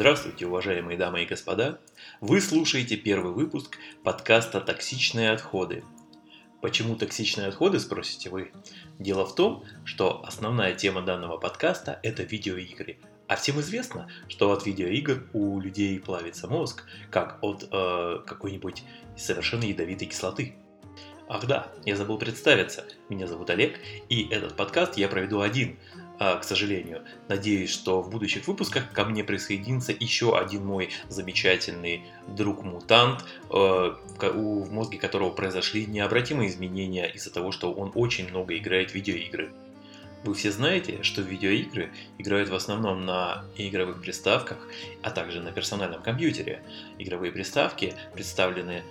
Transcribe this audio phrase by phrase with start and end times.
[0.00, 1.78] Здравствуйте, уважаемые дамы и господа!
[2.22, 5.84] Вы слушаете первый выпуск подкаста «Токсичные отходы».
[6.62, 8.50] Почему токсичные отходы, спросите вы?
[8.98, 12.96] Дело в том, что основная тема данного подкаста– это видеоигры.
[13.28, 18.84] А всем известно, что от видеоигр у людей плавится мозг, как от э, какой-нибудь
[19.18, 20.54] совершенно ядовитой кислоты.
[21.28, 22.86] Ах да, я забыл представиться.
[23.10, 25.78] Меня зовут Олег, и этот подкаст я проведу один–
[26.20, 27.02] к сожалению.
[27.28, 34.70] Надеюсь, что в будущих выпусках ко мне присоединится еще один мой замечательный друг-мутант, э, в
[34.70, 39.50] мозге которого произошли необратимые изменения из-за того, что он очень много играет в видеоигры.
[40.22, 44.58] Вы все знаете, что видеоигры играют в основном на игровых приставках,
[45.02, 46.62] а также на персональном компьютере.
[46.98, 48.82] Игровые приставки представлены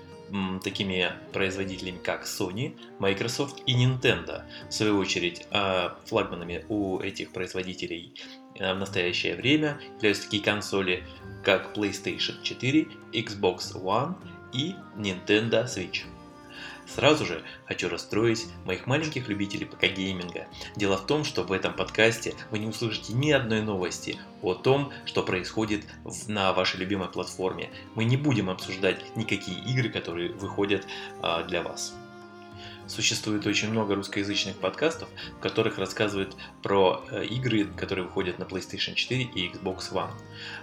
[0.63, 4.44] такими производителями, как Sony, Microsoft и Nintendo.
[4.69, 8.13] В свою очередь, а, флагманами у этих производителей
[8.55, 11.03] э, в настоящее время являются такие консоли,
[11.44, 14.16] как PlayStation 4, Xbox One
[14.53, 16.03] и Nintendo Switch.
[16.93, 20.47] Сразу же хочу расстроить моих маленьких любителей ПК-гейминга.
[20.75, 24.91] Дело в том, что в этом подкасте вы не услышите ни одной новости о том,
[25.05, 25.85] что происходит
[26.27, 27.69] на вашей любимой платформе.
[27.93, 30.87] Мы не будем обсуждать никакие игры, которые выходят
[31.21, 31.93] а, для вас.
[32.89, 38.95] Существует очень много русскоязычных подкастов, в которых рассказывают про э, игры, которые выходят на PlayStation
[38.95, 40.09] 4 и Xbox One.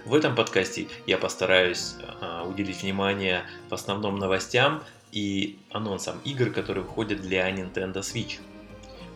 [0.03, 6.83] В этом подкасте я постараюсь э, уделить внимание в основном новостям, и анонсом игр, которые
[6.83, 8.39] выходят для Nintendo Switch.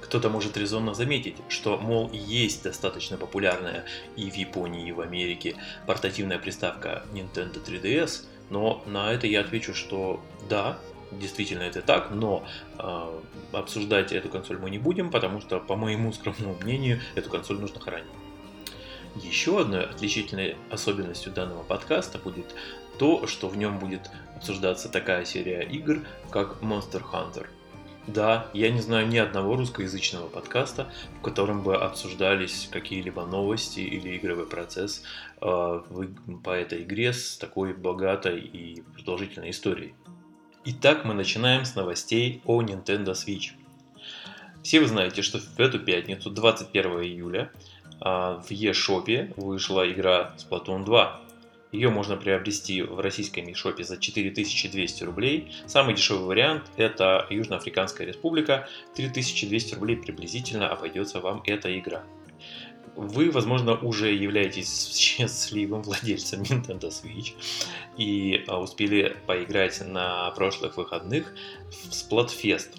[0.01, 5.55] Кто-то может резонно заметить, что, мол, есть достаточно популярная и в Японии, и в Америке
[5.85, 10.19] портативная приставка Nintendo 3DS, но на это я отвечу, что
[10.49, 10.77] да,
[11.11, 12.43] действительно это так, но
[12.77, 13.19] э,
[13.53, 17.79] обсуждать эту консоль мы не будем, потому что, по моему скромному мнению, эту консоль нужно
[17.79, 18.09] хранить.
[19.15, 22.55] Еще одной отличительной особенностью данного подкаста будет
[22.97, 24.09] то, что в нем будет
[24.41, 25.99] обсуждаться такая серия игр,
[26.31, 27.45] как Monster Hunter.
[28.07, 34.17] Да, я не знаю ни одного русскоязычного подкаста, в котором бы обсуждались какие-либо новости или
[34.17, 35.03] игровой процесс
[35.39, 35.81] э,
[36.43, 39.93] по этой игре с такой богатой и продолжительной историей.
[40.65, 43.51] Итак, мы начинаем с новостей о Nintendo Switch.
[44.63, 47.51] Все вы знаете, что в эту пятницу, 21 июля,
[47.99, 51.21] а, в eShop вышла игра Splatoon 2.
[51.71, 55.53] Ее можно приобрести в российском eShop за 4200 рублей.
[55.67, 58.67] Самый дешевый вариант это Южноафриканская республика.
[58.95, 62.03] 3200 рублей приблизительно обойдется вам эта игра.
[62.95, 67.33] Вы, возможно, уже являетесь счастливым владельцем Nintendo Switch
[67.97, 71.33] и а, успели поиграть на прошлых выходных
[71.69, 72.75] в Splatfest,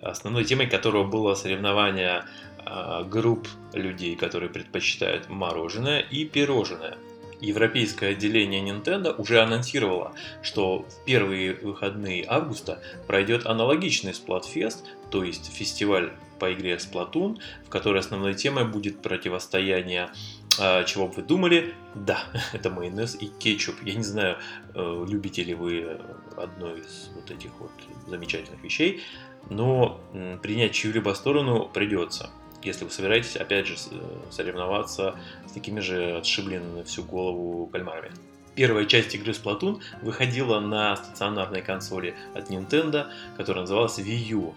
[0.00, 2.24] основной темой которого было соревнование
[2.64, 6.96] а, групп людей, которые предпочитают мороженое и пирожное.
[7.40, 10.12] Европейское отделение Nintendo уже анонсировало,
[10.42, 17.68] что в первые выходные августа пройдет аналогичный Splatfest, то есть фестиваль по игре Splatoon, в
[17.68, 20.10] которой основной темой будет противостояние
[20.58, 21.74] а, чего бы вы думали?
[21.94, 23.76] Да, это майонез и кетчуп.
[23.82, 24.36] Я не знаю,
[24.74, 25.98] э, любите ли вы
[26.36, 27.70] одно из вот этих вот
[28.06, 29.02] замечательных вещей,
[29.48, 30.00] но
[30.42, 32.30] принять чью-либо сторону придется
[32.62, 33.96] если вы собираетесь, опять же, э,
[34.30, 35.16] соревноваться
[35.46, 38.14] с такими же отшибленными всю голову кальмарами.
[38.54, 43.06] Первая часть игры Splatoon выходила на стационарной консоли от Nintendo,
[43.36, 44.54] которая называлась Wii U.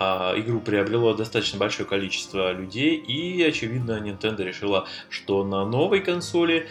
[0.00, 6.68] А игру приобрело достаточно большое количество людей, и, очевидно, Nintendo решила, что на новой консоли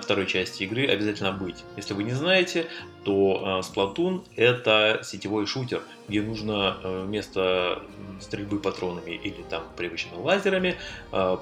[0.00, 1.64] второй части игры обязательно быть.
[1.76, 2.66] Если вы не знаете,
[3.04, 7.82] то э, Splatoon это сетевой шутер, где нужно э, вместо
[8.20, 10.76] стрельбы патронами или там привычными лазерами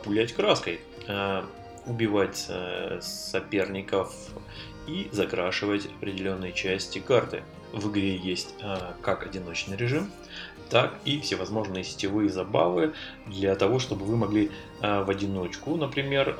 [0.02, 0.80] пулять краской,
[1.86, 2.50] убивать
[3.00, 4.12] соперников
[4.88, 7.42] и закрашивать определенные части карты.
[7.72, 8.54] В игре есть
[9.02, 10.10] как одиночный режим,
[10.70, 12.94] так и всевозможные сетевые забавы
[13.26, 14.50] для того, чтобы вы могли
[14.80, 16.36] в одиночку, например,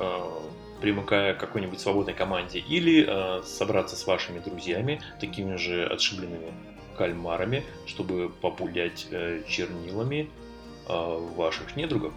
[0.85, 6.53] примыкая к какой-нибудь свободной команде, или э, собраться с вашими друзьями, такими же отшибленными
[6.95, 10.29] кальмарами, чтобы популять э, чернилами
[10.87, 12.13] э, ваших недругов.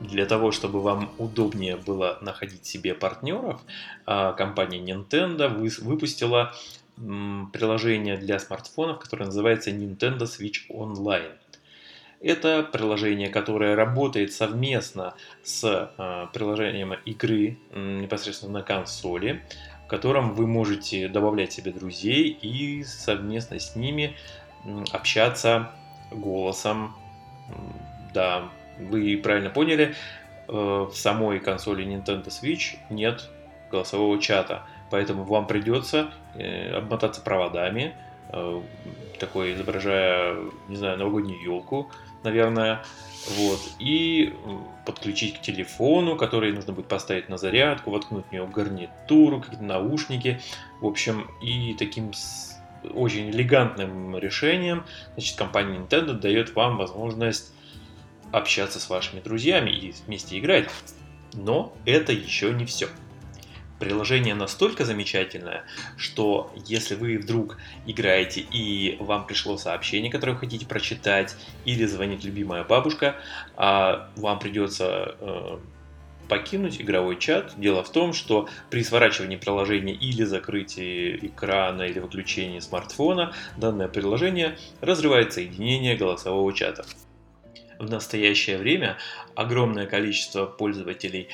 [0.00, 3.62] Для того, чтобы вам удобнее было находить себе партнеров,
[4.06, 6.54] э, компания Nintendo выпустила
[7.54, 11.32] приложение для смартфонов, которое называется Nintendo Switch Online.
[12.22, 15.64] Это приложение, которое работает совместно с
[15.98, 19.42] э, приложением игры непосредственно на консоли,
[19.84, 24.16] в котором вы можете добавлять себе друзей и совместно с ними
[24.92, 25.72] общаться
[26.12, 26.94] голосом.
[28.14, 29.94] Да, вы правильно поняли,
[30.48, 33.28] э, в самой консоли Nintendo Switch нет
[33.70, 34.62] голосового чата.
[34.90, 37.94] Поэтому вам придется э, обмотаться проводами,
[39.18, 40.36] такой изображая,
[40.68, 41.90] не знаю, новогоднюю елку,
[42.24, 42.82] наверное,
[43.36, 44.34] вот, и
[44.84, 50.40] подключить к телефону, который нужно будет поставить на зарядку, воткнуть в него гарнитуру, какие-то наушники,
[50.80, 52.12] в общем, и таким
[52.94, 57.52] очень элегантным решением, значит, компания Nintendo дает вам возможность
[58.32, 60.68] общаться с вашими друзьями и вместе играть.
[61.34, 62.88] Но это еще не все.
[63.82, 65.64] Приложение настолько замечательное,
[65.96, 71.34] что если вы вдруг играете и вам пришло сообщение, которое вы хотите прочитать,
[71.64, 73.16] или звонит любимая бабушка,
[73.56, 75.58] а вам придется э,
[76.28, 77.54] покинуть игровой чат.
[77.56, 84.56] Дело в том, что при сворачивании приложения или закрытии экрана или выключении смартфона данное приложение
[84.80, 86.84] разрывает соединение голосового чата.
[87.80, 88.96] В настоящее время
[89.34, 91.30] огромное количество пользователей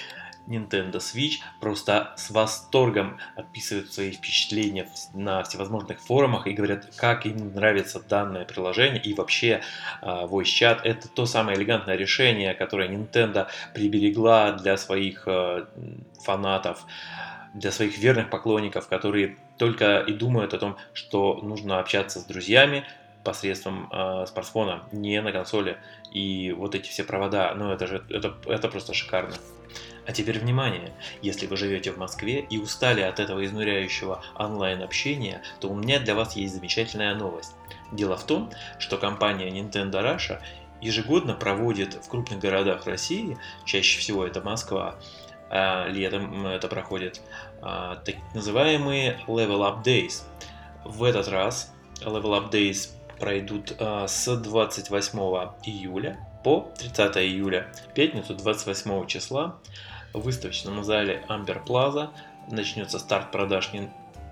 [0.48, 7.54] Nintendo Switch просто с восторгом описывают свои впечатления на всевозможных форумах и говорят, как им
[7.54, 9.60] нравится данное приложение и вообще
[10.00, 15.68] а, Voice Chat это то самое элегантное решение, которое Nintendo приберегла для своих а,
[16.22, 16.86] фанатов,
[17.54, 22.84] для своих верных поклонников, которые только и думают о том, что нужно общаться с друзьями,
[23.24, 25.76] посредством э, смартфона, не на консоли.
[26.12, 29.34] И вот эти все провода, ну это же это, это просто шикарно.
[30.08, 30.90] А теперь внимание!
[31.20, 36.14] Если вы живете в Москве и устали от этого изнуряющего онлайн-общения, то у меня для
[36.14, 37.52] вас есть замечательная новость.
[37.92, 40.40] Дело в том, что компания Nintendo Russia
[40.80, 44.94] ежегодно проводит в крупных городах России, чаще всего это Москва,
[45.50, 47.20] а летом это проходит,
[47.60, 50.22] а, так называемые Level Up Days.
[50.86, 51.70] В этот раз
[52.00, 55.18] Level Up Days пройдут а, с 28
[55.64, 59.58] июля по 30 июля, пятницу 28 числа
[60.12, 62.10] в выставочном зале Amber Plaza
[62.50, 63.70] начнется старт продаж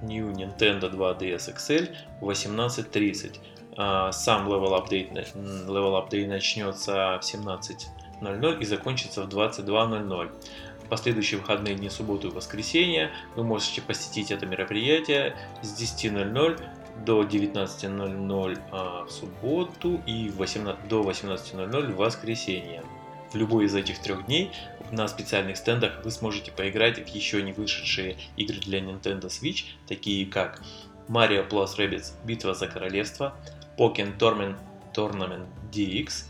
[0.02, 3.38] New Nintendo 2DS XL в 18.30.
[3.76, 5.12] А, сам Level Update,
[5.67, 10.31] Level Update начнется в 17.00 и закончится в 22.00.
[10.84, 16.61] В последующие выходные дни, субботу и воскресенье вы можете посетить это мероприятие с 10.00
[17.05, 22.82] до 19.00 а, в субботу и 18, до 18.00 в воскресенье.
[23.32, 24.52] В любой из этих трех дней
[24.93, 30.27] на специальных стендах вы сможете поиграть в еще не вышедшие игры для Nintendo Switch, такие
[30.27, 30.62] как
[31.09, 33.35] Mario Plus Rabbids Битва за Королевство,
[33.79, 34.56] Pokémon Tournament,
[34.94, 36.25] Tournament DX,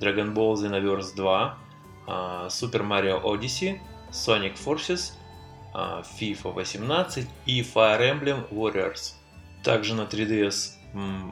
[0.00, 1.58] Dragon Ball Xenoverse 2,
[2.06, 3.80] uh, Super Mario Odyssey,
[4.10, 5.12] Sonic Forces,
[5.74, 9.14] uh, FIFA 18 и Fire Emblem Warriors.
[9.62, 10.82] Также на 3DS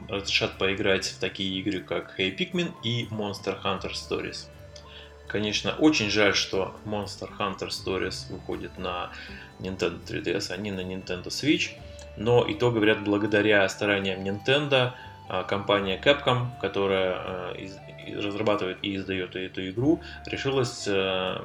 [0.07, 4.47] разрешат поиграть в такие игры, как Hey Pikmin и Monster Hunter Stories.
[5.31, 9.11] Конечно, очень жаль, что Monster Hunter Stories выходит на
[9.59, 11.69] Nintendo 3DS, а не на Nintendo Switch.
[12.17, 14.91] Но и то, говорят, благодаря стараниям Nintendo,
[15.29, 17.57] а, компания Capcom, которая а,
[18.17, 21.41] разрабатывает и издает эту игру, решилась а,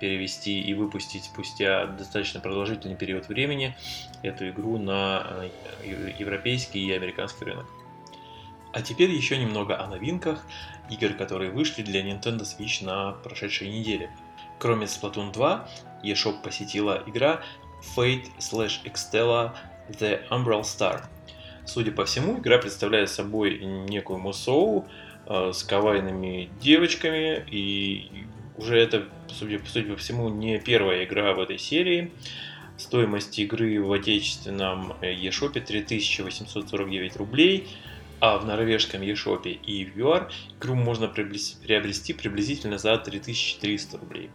[0.00, 3.76] перевести и выпустить спустя достаточно продолжительный период времени
[4.24, 5.44] эту игру на
[6.18, 7.66] европейский и американский рынок.
[8.72, 10.44] А теперь еще немного о новинках
[10.90, 14.10] игр, которые вышли для Nintendo Switch на прошедшей неделе.
[14.58, 15.68] Кроме Splatoon 2,
[16.04, 17.42] eShop посетила игра
[17.96, 19.52] Fate slash Extella
[19.88, 21.02] The Umbral Star.
[21.64, 24.86] Судя по всему, игра представляет собой некую мусоу
[25.26, 28.26] э, с кавайными девочками, и
[28.56, 32.10] уже это, судя, судя по всему, не первая игра в этой серии.
[32.76, 37.68] Стоимость игры в отечественном eShop 3849 рублей–
[38.20, 44.30] а в норвежском eShop и в UR игру можно приобрести приблизительно за 3300 рублей.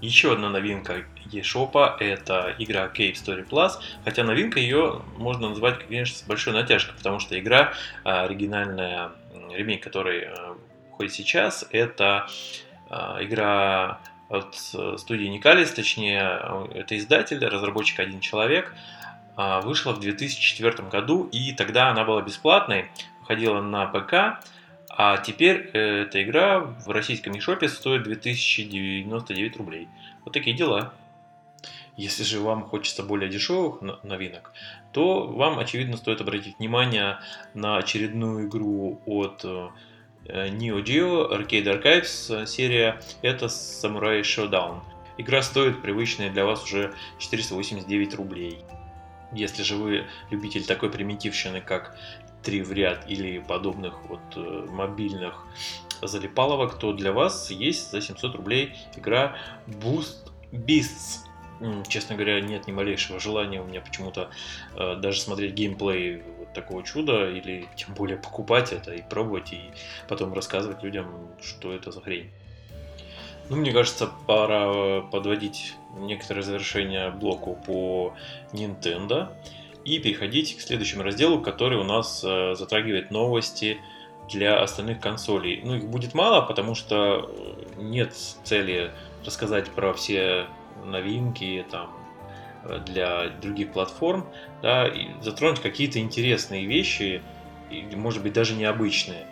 [0.00, 3.72] Еще одна новинка eShop это игра Cave Story Plus,
[4.04, 9.12] хотя новинка ее можно назвать, конечно, с большой натяжкой, потому что игра а, оригинальная,
[9.52, 10.56] ремейк, который а,
[10.90, 12.26] выходит сейчас, это
[12.90, 18.74] а, игра от студии Никалис, точнее, это издатель, разработчик один человек,
[19.36, 24.40] вышла в 2004 году, и тогда она была бесплатной, выходила на ПК,
[24.94, 29.88] а теперь э, эта игра в российском eShop стоит 2099 рублей.
[30.24, 30.92] Вот такие дела.
[31.96, 34.52] Если же вам хочется более дешевых новинок,
[34.92, 37.18] то вам, очевидно, стоит обратить внимание
[37.54, 39.68] на очередную игру от э,
[40.26, 43.00] Neo Geo Arcade Archives серия.
[43.22, 44.80] Это Samurai Showdown.
[45.16, 48.58] Игра стоит привычные для вас уже 489 рублей.
[49.32, 51.96] Если же вы любитель такой примитивщины, как
[52.42, 55.46] три в ряд или подобных вот э, мобильных
[56.02, 59.36] залипаловок, то для вас есть за 700 рублей игра
[59.66, 61.20] Boost Beasts.
[61.86, 64.30] Честно говоря, нет ни малейшего желания у меня почему-то
[64.74, 69.60] э, даже смотреть геймплей вот такого чуда, или тем более покупать это и пробовать, и
[70.08, 72.30] потом рассказывать людям, что это за хрень.
[73.48, 78.14] Ну, мне кажется, пора подводить некоторые завершения блоку по
[78.52, 79.32] Nintendo
[79.84, 83.78] и переходить к следующему разделу, который у нас э, затрагивает новости
[84.30, 85.60] для остальных консолей.
[85.64, 88.92] Ну, их будет мало, потому что э, нет цели
[89.24, 90.46] рассказать про все
[90.84, 91.90] новинки там
[92.64, 94.26] э, для других платформ,
[94.62, 97.22] да, и затронуть какие-то интересные вещи,
[97.70, 99.26] и, может быть, даже необычные.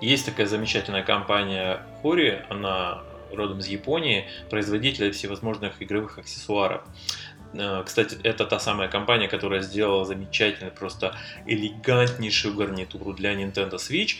[0.00, 3.02] Есть такая замечательная компания Hori, она
[3.34, 6.82] родом из Японии, производитель всевозможных игровых аксессуаров.
[7.54, 14.16] Э, кстати, это та самая компания, которая сделала замечательную, просто элегантнейшую гарнитуру для Nintendo Switch,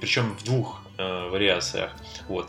[0.00, 1.92] причем в двух э, вариациях.
[2.28, 2.48] Вот.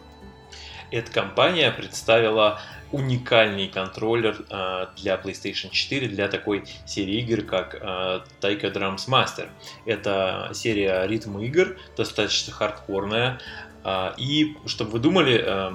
[0.92, 8.22] Эта компания представила уникальный контроллер э, для PlayStation 4 для такой серии игр, как э,
[8.40, 9.50] Taika Drums Master.
[9.86, 13.40] Это серия ритм игр, достаточно хардкорная.
[13.84, 15.72] Э, и, чтобы вы думали, э,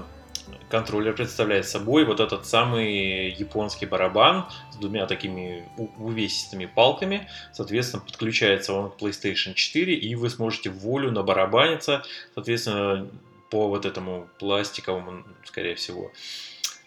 [0.69, 7.29] контроллер представляет собой вот этот самый японский барабан с двумя такими увесистыми палками.
[7.53, 13.09] Соответственно, подключается он к PlayStation 4, и вы сможете волю набарабаниться, соответственно,
[13.51, 16.13] по вот этому пластиковому, скорее всего,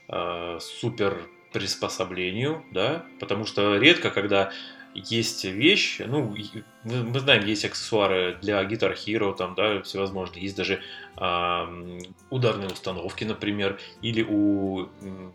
[0.09, 4.51] э, супер приспособлению, да, потому что редко, когда
[4.93, 6.35] есть вещь, ну,
[6.83, 10.81] мы, знаем, есть аксессуары для Guitar Hero, там, да, всевозможные, есть даже
[11.17, 14.89] э, ударные установки, например, или у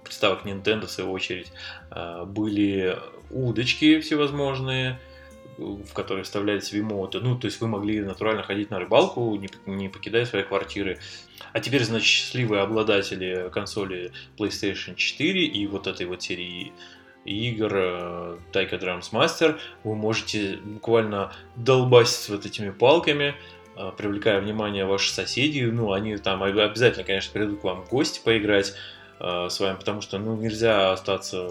[0.05, 1.53] приставок Nintendo, в свою очередь,
[1.91, 2.99] э, были
[3.31, 4.99] удочки всевозможные,
[5.59, 7.21] в которые вставлялись вимоты.
[7.21, 10.99] Ну, то есть вы могли натурально ходить на рыбалку, не, не покидая своей квартиры.
[11.53, 16.73] А теперь, значит, счастливые обладатели консоли PlayStation 4 и вот этой вот серии
[17.27, 23.35] игр э, Taika Drums Master вы можете буквально долбасить вот этими палками,
[23.77, 25.67] э, привлекая внимание ваших соседей.
[25.67, 28.75] Ну, они там обязательно, конечно, придут к вам в гости поиграть
[29.19, 31.51] э, с вами, потому что ну, нельзя остаться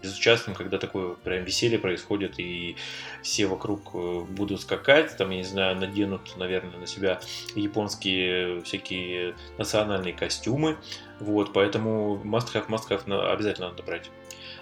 [0.00, 2.76] безучастным, когда такое прям веселье происходит, и
[3.22, 3.92] все вокруг
[4.30, 7.20] будут скакать, там, я не знаю, наденут, наверное, на себя
[7.56, 10.76] японские всякие национальные костюмы,
[11.18, 14.10] вот, поэтому must-have, must-have обязательно надо брать.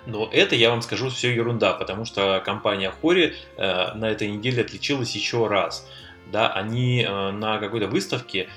[0.06, 4.62] Но это, я вам скажу, все ерунда, потому что компания Хори э, на этой неделе
[4.62, 5.88] отличилась еще раз.
[6.30, 8.48] Да, они э, на какой-то выставке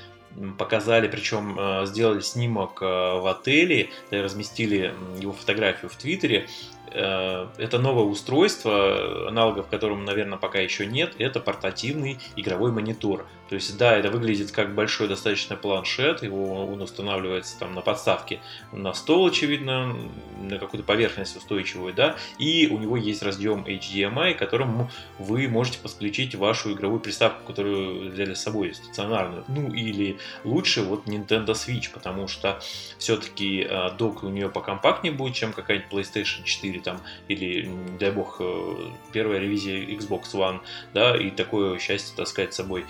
[0.58, 6.48] показали, причем э, сделали снимок в отеле, разместили его фотографию в Твиттере,
[6.90, 13.28] это новое устройство, аналогов которому, наверное, пока еще нет, это портативный игровой монитор.
[13.50, 18.40] То есть, да, это выглядит как большой достаточно планшет, его он устанавливается там на подставке
[18.72, 19.96] на стол, очевидно,
[20.42, 24.90] на какую-то поверхность устойчивую, да, и у него есть разъем HDMI, к которому
[25.20, 29.44] вы можете подключить вашу игровую приставку, которую взяли с собой, стационарную.
[29.48, 32.60] Ну, или лучше вот Nintendo Switch, потому что
[32.98, 38.38] все-таки э, док у нее покомпактнее будет, чем какая-нибудь PlayStation 4 там, или, дай бог,
[38.40, 40.60] э, первая ревизия Xbox One,
[40.94, 42.86] да, и такое счастье таскать с собой,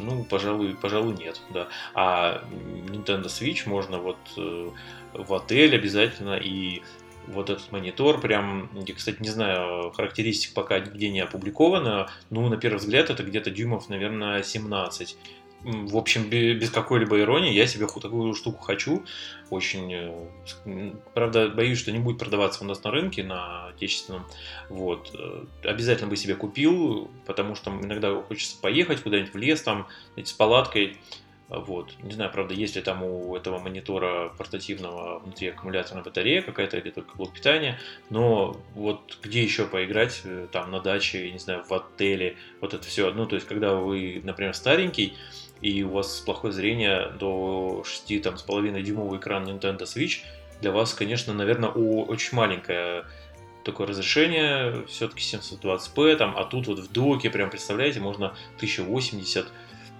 [0.00, 1.68] ну, пожалуй, пожалуй, нет, да.
[1.94, 2.44] А
[2.88, 4.70] Nintendo Switch можно вот э,
[5.14, 6.82] в отель обязательно и
[7.26, 12.56] вот этот монитор, прям, я, кстати, не знаю, характеристик пока нигде не опубликовано, ну, на
[12.56, 15.16] первый взгляд, это где-то дюймов, наверное, 17
[15.64, 19.04] в общем, без какой-либо иронии, я себе такую штуку хочу.
[19.50, 24.24] Очень, э, правда, боюсь, что не будет продаваться у нас на рынке, на отечественном.
[24.68, 25.10] Вот.
[25.14, 30.32] Э, обязательно бы себе купил, потому что иногда хочется поехать куда-нибудь в лес, там, с
[30.32, 30.96] палаткой.
[31.48, 31.94] Вот.
[32.02, 36.90] Не знаю, правда, есть ли там у этого монитора портативного внутри аккумуляторная батарея какая-то или
[36.90, 37.78] только блок питания,
[38.10, 42.84] но вот где еще поиграть, э, там на даче, не знаю, в отеле, вот это
[42.86, 43.10] все.
[43.12, 45.14] Ну, то есть, когда вы, например, старенький,
[45.60, 50.20] и у вас плохое зрение до 6,5 дюймовый экран Nintendo Switch,
[50.60, 53.04] для вас, конечно, наверное, очень маленькое
[53.64, 59.46] такое разрешение, все-таки 720p, там, а тут вот в доке, прям представляете, можно 1080,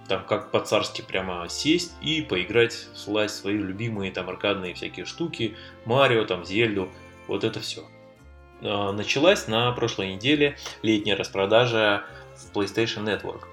[0.07, 6.25] там как по-царски прямо сесть и поиграть, слазь свои любимые там аркадные всякие штуки, Марио,
[6.25, 6.89] там, Зельду,
[7.27, 7.85] вот это все.
[8.61, 12.03] Началась на прошлой неделе летняя распродажа
[12.35, 13.43] в PlayStation Network.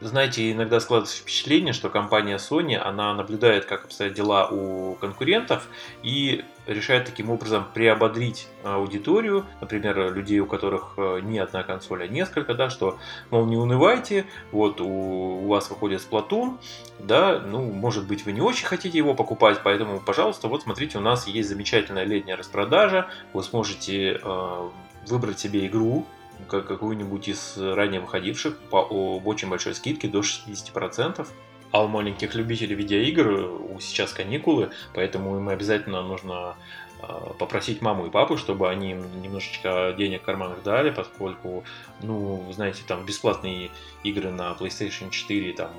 [0.00, 5.68] Знаете, иногда складывается впечатление, что компания Sony, она наблюдает, как обстоят дела у конкурентов
[6.02, 12.08] и решает таким образом приободрить аудиторию, например, людей, у которых э, не одна консоль, а
[12.08, 12.98] несколько, да, что,
[13.30, 16.58] мол, не унывайте, вот у, у вас выходит Splatoon,
[16.98, 21.02] да, ну, может быть, вы не очень хотите его покупать, поэтому, пожалуйста, вот смотрите, у
[21.02, 24.68] нас есть замечательная летняя распродажа, вы сможете э,
[25.06, 26.06] выбрать себе игру,
[26.48, 31.26] какую-нибудь из ранее выходивших по очень большой скидке до 60%.
[31.72, 36.56] А у маленьких любителей видеоигр у сейчас каникулы, поэтому им обязательно нужно
[37.02, 41.64] а, попросить маму и папу, чтобы они им немножечко денег в карманах дали, поскольку,
[42.02, 43.70] ну, знаете, там бесплатные
[44.04, 45.70] игры на PlayStation 4 там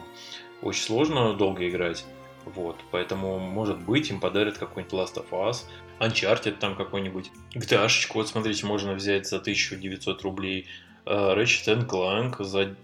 [0.62, 2.06] очень сложно долго играть.
[2.46, 5.66] Вот, поэтому, может быть, им подарят какой-нибудь Last of Us,
[6.00, 7.32] Uncharted там какой-нибудь.
[7.54, 10.68] GTA, вот смотрите, можно взять за 1900 рублей.
[11.06, 12.76] Э, Ratchet Clank за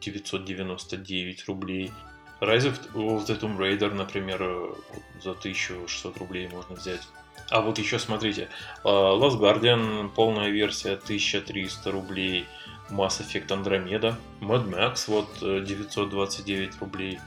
[0.00, 1.92] 999 рублей.
[2.40, 4.74] Rise of the Tomb Raider, например, э,
[5.22, 7.02] за 1600 рублей можно взять.
[7.50, 8.48] А вот еще смотрите,
[8.84, 12.46] э, Last Guardian, полная версия, 1300 рублей.
[12.90, 17.18] Mass Effect Andromeda, Mad Max, вот 929 рублей.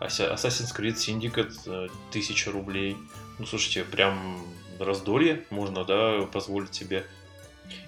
[0.00, 2.96] Assassin's Creed Syndicate 1000 рублей.
[3.38, 4.42] Ну, слушайте, прям
[4.84, 7.04] раздолье можно, да, позволить себе.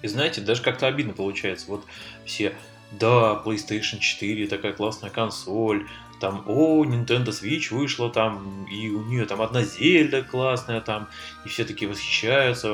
[0.01, 1.67] И знаете, даже как-то обидно получается.
[1.67, 1.83] Вот
[2.25, 2.55] все,
[2.91, 5.87] да, PlayStation 4, такая классная консоль,
[6.19, 11.09] там, о, Nintendo Switch вышла там, и у нее там одна Зельда классная там,
[11.45, 12.71] и все такие восхищаются,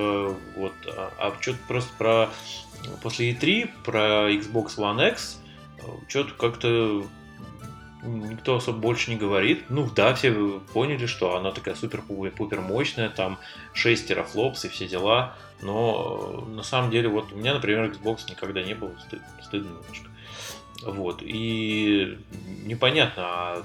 [0.56, 2.30] вот, а, а что-то просто про,
[3.02, 5.40] после E3, про Xbox One X,
[6.08, 7.08] что-то как-то
[8.04, 9.66] никто особо больше не говорит.
[9.70, 10.32] Ну да, все
[10.74, 13.40] поняли, что она такая супер-пупер мощная, там
[13.74, 15.36] 6 терафлопс и все дела.
[15.62, 20.10] Но на самом деле, вот у меня, например, Xbox никогда не было, стыд, стыдно немножко.
[20.84, 22.18] Вот, и
[22.64, 23.64] непонятно, а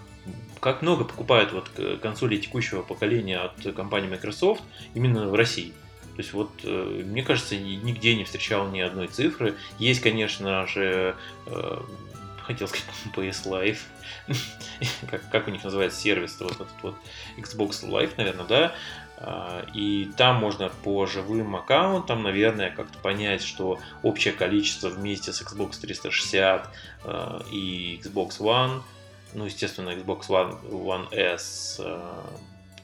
[0.61, 1.71] как много покупают вот
[2.03, 4.63] консоли текущего поколения от компании Microsoft
[4.95, 5.73] именно в России.
[6.17, 9.55] То есть вот, э, мне кажется, нигде не встречал ни одной цифры.
[9.79, 11.15] Есть, конечно же,
[11.47, 11.81] э,
[12.39, 13.79] хотел сказать PS Live,
[15.11, 16.97] как, как у них называется сервис, вот этот вот
[17.37, 18.75] Xbox Live, наверное, да,
[19.19, 25.41] а, и там можно по живым аккаунтам, наверное, как-то понять, что общее количество вместе с
[25.41, 26.71] Xbox 360
[27.05, 28.83] а, и Xbox One,
[29.35, 32.27] ну, естественно, Xbox One, One S, а,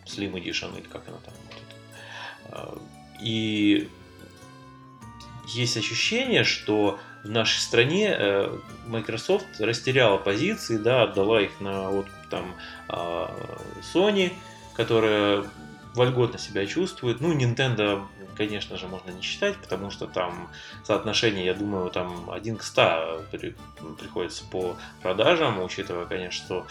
[0.07, 1.35] Slim Edition, или как она там.
[3.21, 3.89] И
[5.47, 12.15] есть ощущение, что в нашей стране э, Microsoft растеряла позиции, да, отдала их на откуп
[12.33, 12.55] там
[12.89, 13.31] а,
[13.95, 14.33] Sony,
[14.75, 15.45] которая
[15.95, 17.21] вольготно себя чувствует.
[17.21, 20.49] Ну, Nintendo, конечно же, можно не считать, потому что там
[20.85, 23.55] соотношение, я думаю, там 1 к 100 при,
[24.01, 26.67] приходится по продажам, учитывая, конечно, что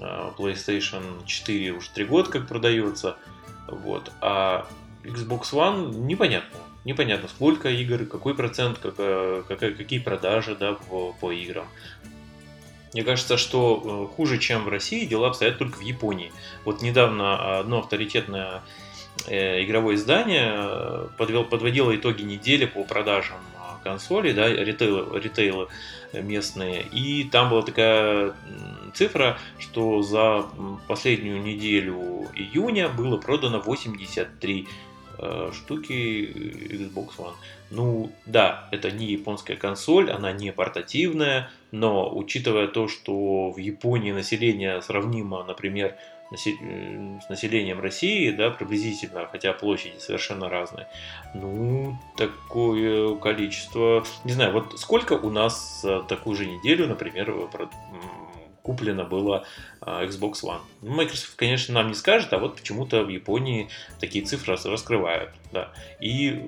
[0.00, 3.16] а, PlayStation 4 уже 3 года как продается,
[3.68, 4.66] вот, а
[5.04, 11.32] Xbox One непонятно непонятно сколько игр, какой процент, какая, какая, какие продажи да, по, по
[11.32, 11.66] играм.
[12.92, 16.32] Мне кажется, что э, хуже, чем в России, дела обстоят только в Японии.
[16.64, 18.62] Вот недавно одно авторитетное
[19.26, 23.38] э, игровое издание э, подвел, подводило итоги недели по продажам
[23.82, 25.68] консолей, да, ритейлы, ритейлы
[26.12, 26.82] местные.
[26.82, 28.34] И там была такая
[28.94, 30.46] цифра, что за
[30.86, 34.85] последнюю неделю июня было продано 83 Э,
[35.52, 35.92] штуки
[36.72, 37.34] Xbox One.
[37.70, 44.12] Ну да, это не японская консоль, она не портативная, но учитывая то, что в Японии
[44.12, 45.96] население сравнимо, например,
[46.30, 50.86] э, с населением России, да, приблизительно, хотя площади совершенно разные.
[51.34, 54.04] Ну, такое количество...
[54.24, 57.32] Не знаю, вот сколько у нас такую же неделю, например,
[58.66, 59.46] куплено было
[59.80, 60.60] а, Xbox One.
[60.82, 63.68] Ну, Microsoft, конечно, нам не скажет, а вот почему-то в Японии
[64.00, 65.30] такие цифры раскрывают.
[65.52, 65.70] Да.
[66.00, 66.44] И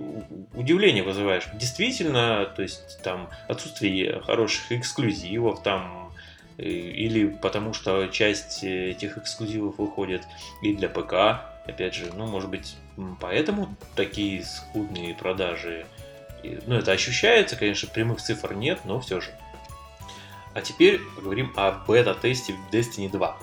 [0.52, 1.44] удивление вызываешь.
[1.54, 6.12] Действительно, то есть там отсутствие хороших эксклюзивов, там
[6.58, 10.22] э, или потому что часть этих эксклюзивов выходит
[10.60, 11.12] и для ПК,
[11.66, 12.74] опять же, ну, может быть,
[13.20, 15.86] поэтому такие скудные продажи.
[16.66, 19.30] Ну, это ощущается, конечно, прямых цифр нет, но все же.
[20.58, 23.36] А теперь поговорим о бета-тесте Destiny 2.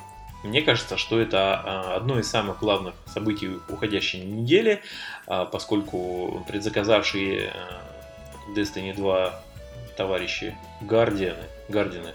[0.44, 4.82] Мне кажется, что это а, одно из самых главных событий уходящей недели,
[5.26, 7.82] а, поскольку предзаказавшие а,
[8.54, 9.42] Destiny 2
[9.96, 12.12] товарищи Гардианы, Гардины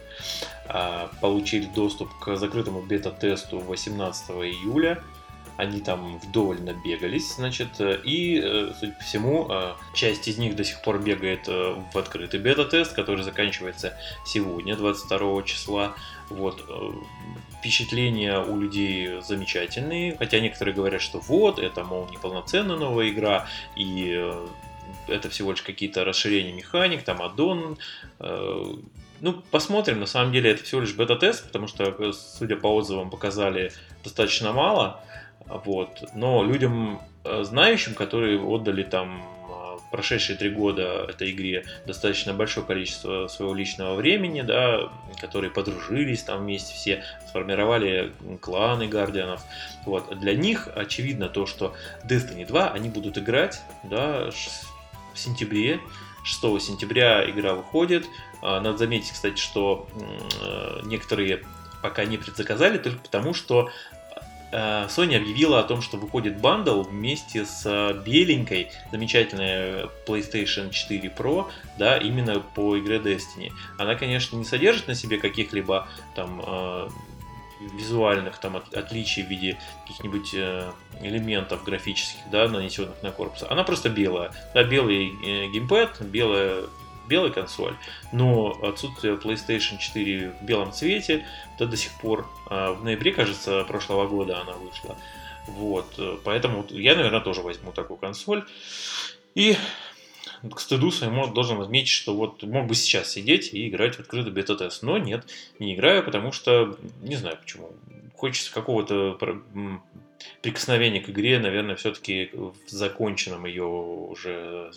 [1.22, 5.02] получили доступ к закрытому бета-тесту 18 июля
[5.60, 10.64] они там вдоволь набегались, значит, и, э, судя по всему, э, часть из них до
[10.64, 15.94] сих пор бегает э, в открытый бета-тест, который заканчивается сегодня, 22 числа.
[16.30, 16.64] Вот,
[17.58, 23.46] впечатления у людей замечательные, хотя некоторые говорят, что вот, это, мол, неполноценная новая игра,
[23.76, 24.32] и
[25.08, 27.78] это всего лишь какие-то расширения механик, там аддон,
[29.20, 30.00] ну, посмотрим.
[30.00, 35.02] На самом деле это всего лишь бета-тест, потому что, судя по отзывам, показали достаточно мало.
[35.64, 36.04] Вот.
[36.14, 42.64] Но людям, э, знающим, которые отдали там э, прошедшие три года этой игре достаточно большое
[42.64, 49.42] количество своего личного времени, да, которые подружились там вместе все, сформировали кланы гардианов.
[49.84, 50.18] Вот.
[50.18, 54.30] Для них очевидно то, что Destiny 2 они будут играть да,
[55.12, 55.80] в сентябре,
[56.24, 58.06] 6 сентября игра выходит.
[58.42, 59.88] А, надо заметить, кстати, что
[60.42, 61.42] э, некоторые
[61.82, 63.70] пока не предзаказали только потому, что
[64.52, 71.96] Sony объявила о том, что выходит бандл вместе с беленькой, замечательной PlayStation 4 Pro, да,
[71.98, 73.52] именно по игре Destiny.
[73.78, 76.88] Она, конечно, не содержит на себе каких-либо там э,
[77.60, 80.70] визуальных там от, отличий в виде каких-нибудь э,
[81.02, 83.44] элементов графических, да, нанесенных на корпус.
[83.48, 84.32] Она просто белая.
[84.54, 86.64] Да, белый э, геймпад, белая
[87.10, 87.74] белая консоль,
[88.12, 91.26] но отсутствие PlayStation 4 в белом цвете,
[91.58, 94.96] да до сих пор, э, в ноябре, кажется, прошлого года она вышла.
[95.48, 98.46] Вот, э, поэтому я, наверное, тоже возьму такую консоль.
[99.34, 99.56] И
[100.48, 104.32] к стыду своему должен отметить, что вот мог бы сейчас сидеть и играть в открытый
[104.32, 105.26] бета-тест, но нет,
[105.58, 107.72] не играю, потому что не знаю почему.
[108.16, 109.18] Хочется какого-то
[110.42, 114.70] прикосновения к игре, наверное, все-таки в законченном ее уже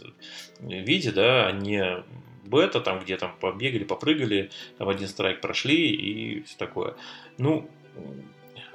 [0.59, 2.03] виде, да, а не
[2.43, 6.95] бета, там, где там побегали, попрыгали, там один страйк прошли и все такое.
[7.37, 7.69] Ну,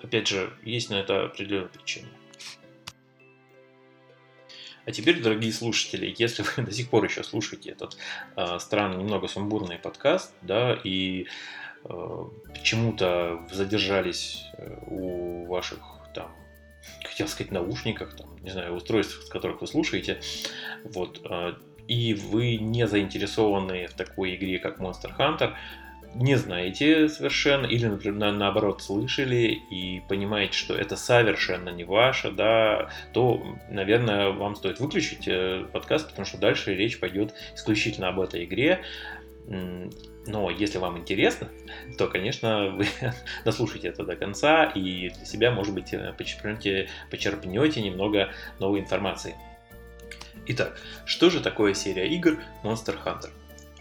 [0.03, 2.09] опять же, есть на это определенная причина.
[4.89, 7.99] А теперь, дорогие слушатели, если вы до сих пор еще слушаете этот
[8.37, 11.27] э, странный, немного сумбурный подкаст, да, и
[11.85, 15.81] э, почему-то задержались э, у ваших
[16.15, 16.35] там
[17.05, 20.21] хотел сказать, наушниках, там, не знаю, устройствах, с которых вы слушаете,
[20.85, 21.23] вот,
[21.89, 25.55] и вы не заинтересованы в такой игре, как Monster Hunter,
[26.15, 32.91] не знаете совершенно, или, например, наоборот, слышали и понимаете, что это совершенно не ваше, да,
[33.13, 38.45] то, наверное, вам стоит выключить э, подкаст, потому что дальше речь пойдет исключительно об этой
[38.45, 38.81] игре.
[39.49, 41.49] Но если вам интересно,
[41.99, 42.87] то, конечно, вы
[43.45, 49.35] дослушайте это до конца и для себя, может быть, э, почерпнете, почерпнете немного новой информации.
[50.47, 53.31] Итак, что же такое серия игр Monster Hunter?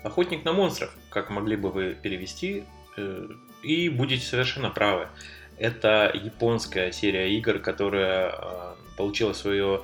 [0.03, 2.63] Охотник на монстров, как могли бы вы перевести,
[2.95, 3.27] э,
[3.61, 5.09] и будете совершенно правы.
[5.57, 9.81] Это японская серия игр, которая э, получила свое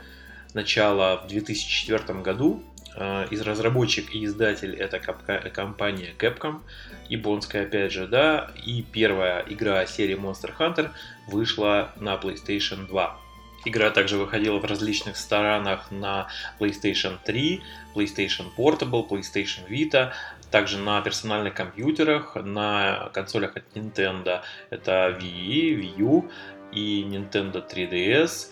[0.54, 2.64] начало в 2004 году.
[2.96, 6.62] Э, из разработчик и издатель это компания Capcom,
[7.10, 10.92] японская опять же, да, и первая игра серии Monster Hunter
[11.28, 13.20] вышла на PlayStation 2.
[13.66, 16.28] Игра также выходила в различных сторонах на
[16.60, 17.64] PlayStation 3,
[17.96, 20.12] PlayStation Portable, PlayStation Vita,
[20.52, 24.42] также на персональных компьютерах, на консолях от Nintendo.
[24.70, 26.30] Это Wii, Wii U
[26.74, 28.50] и Nintendo 3DS.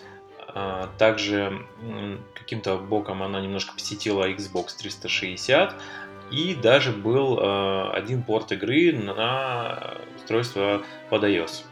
[0.54, 1.66] А, также
[2.34, 5.76] каким-то боком она немножко посетила Xbox 360.
[6.32, 11.64] И даже был а, один порт игры на устройство под iOS.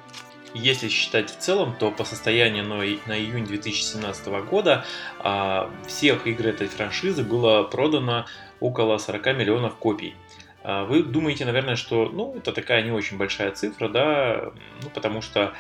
[0.54, 4.86] Если считать в целом, то по состоянию на, на июнь 2017 года
[5.20, 8.26] а, всех игр этой франшизы было продано
[8.60, 10.16] около 40 миллионов копий.
[10.62, 14.52] Вы думаете, наверное, что ну, это такая не очень большая цифра, да,
[14.84, 15.54] ну, потому что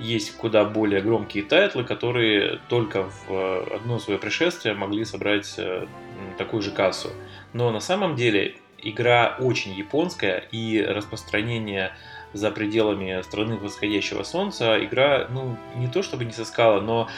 [0.00, 5.86] есть куда более громкие тайтлы, которые только в одно свое пришествие могли собрать э,
[6.38, 7.10] такую же кассу.
[7.52, 11.92] Но на самом деле игра очень японская и распространение
[12.32, 17.08] за пределами страны восходящего солнца, игра, ну, не то чтобы не сыскала, но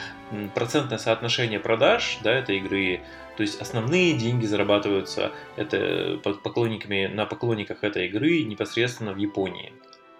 [0.55, 3.01] процентное соотношение продаж, да, этой игры,
[3.37, 9.71] то есть основные деньги зарабатываются это поклонниками, на поклонниках этой игры непосредственно в Японии.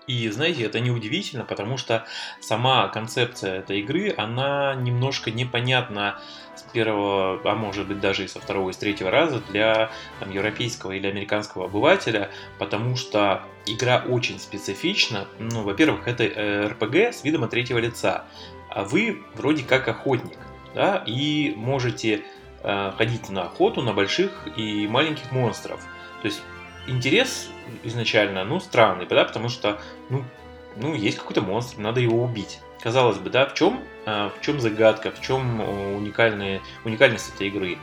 [0.07, 2.05] И знаете, это неудивительно, потому что
[2.41, 6.19] сама концепция этой игры, она немножко непонятна
[6.55, 10.31] с первого, а может быть даже и со второго и с третьего раза для там,
[10.31, 15.27] европейского или американского обывателя, потому что игра очень специфична.
[15.39, 18.25] Ну, во-первых, это э, с видом от третьего лица,
[18.69, 20.37] а вы вроде как охотник,
[20.75, 22.23] да, и можете
[22.61, 25.81] э, ходить на охоту на больших и маленьких монстров.
[26.21, 26.41] То есть
[26.87, 27.49] интерес
[27.83, 30.23] изначально, ну, странный, да, потому что, ну,
[30.75, 32.59] ну, есть какой-то монстр, надо его убить.
[32.81, 35.61] Казалось бы, да, в чем, а, в чем загадка, в чем
[35.95, 37.77] уникальная, уникальность этой игры?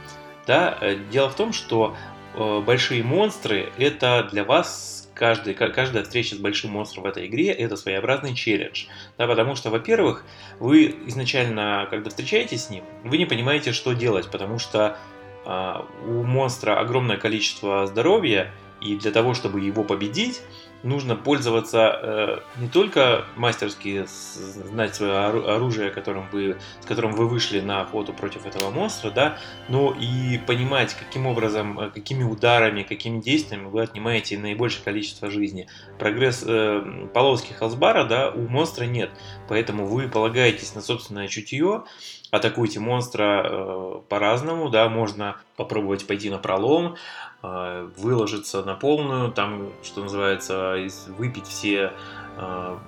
[0.46, 1.96] Да, э, дело в том, что
[2.34, 7.52] э, большие монстры это для вас каждый, каждая встреча с большим монстром в этой игре
[7.52, 8.86] это своеобразный челлендж.
[9.18, 10.24] Да, потому что, во-первых,
[10.58, 14.96] вы изначально, когда встречаетесь с ним, вы не понимаете, что делать, потому что
[15.44, 20.40] а, у монстра огромное количество здоровья, и для того, чтобы его победить,
[20.82, 27.60] нужно пользоваться э, не только мастерски знать свое оружие, которым вы, с которым вы вышли
[27.60, 29.38] на охоту против этого монстра, да,
[29.68, 35.68] но и понимать, каким образом, э, какими ударами, какими действиями вы отнимаете наибольшее количество жизни.
[35.98, 39.10] Прогресс э, полоски Халсбара, да, у монстра нет,
[39.48, 41.84] поэтому вы полагаетесь на собственное чутье,
[42.30, 46.96] атакуйте монстра э, по-разному, да, можно попробовать пойти на пролом,
[47.42, 50.76] э, выложиться на полную, там, что называется,
[51.08, 51.92] выпить все
[52.36, 52.78] э,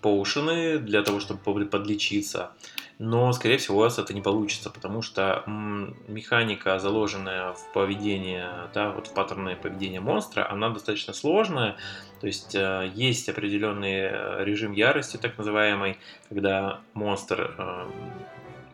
[0.00, 2.52] поушены для того, чтобы подлечиться.
[2.98, 8.90] Но, скорее всего, у вас это не получится, потому что механика, заложенная в поведение, да,
[8.90, 11.76] вот в паттерны поведения монстра, она достаточно сложная.
[12.20, 15.96] То есть э, есть определенный э, режим ярости, так называемый,
[16.28, 17.56] когда монстр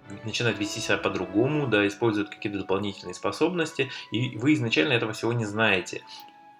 [0.09, 5.33] э, начинает вести себя по-другому, да, использует какие-то дополнительные способности, и вы изначально этого всего
[5.33, 6.03] не знаете.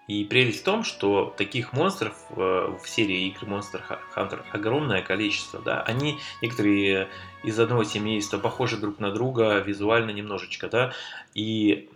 [0.07, 3.81] И прелесть в том, что таких монстров в серии игр Monster
[4.15, 7.09] Hunter огромное количество, да, они некоторые
[7.43, 10.93] из одного семейства похожи друг на друга визуально немножечко, да,
[11.33, 11.89] и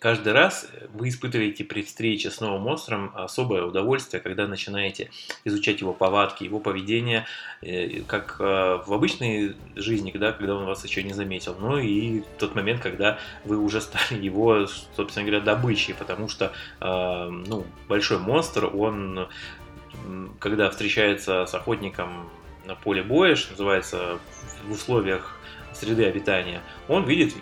[0.00, 5.10] каждый раз вы испытываете при встрече с новым монстром особое удовольствие, когда начинаете
[5.44, 7.26] изучать его повадки, его поведение,
[7.62, 12.22] э, как э, в обычной жизни, да, когда он вас еще не заметил, но и
[12.38, 18.18] тот момент, когда вы уже стали его, собственно говоря, добычей, потому что, э, ну, большой
[18.18, 19.28] монстр, он
[20.38, 22.30] когда встречается с охотником
[22.70, 24.18] на поле боя, что называется,
[24.64, 25.36] в условиях
[25.72, 27.34] среды обитания, он видит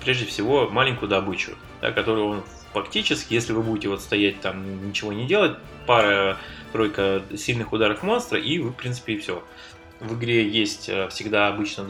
[0.00, 5.12] прежде всего маленькую добычу, да, которую он фактически, если вы будете вот стоять там, ничего
[5.12, 5.56] не делать,
[5.86, 9.44] пара-тройка сильных ударов монстра, и вы, в принципе, и все.
[10.00, 11.86] В игре есть э, всегда обычно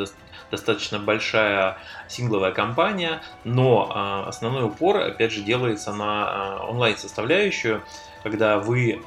[0.51, 7.83] достаточно большая сингловая кампания, но а, основной упор, опять же, делается на а, онлайн-составляющую,
[8.23, 9.03] когда вы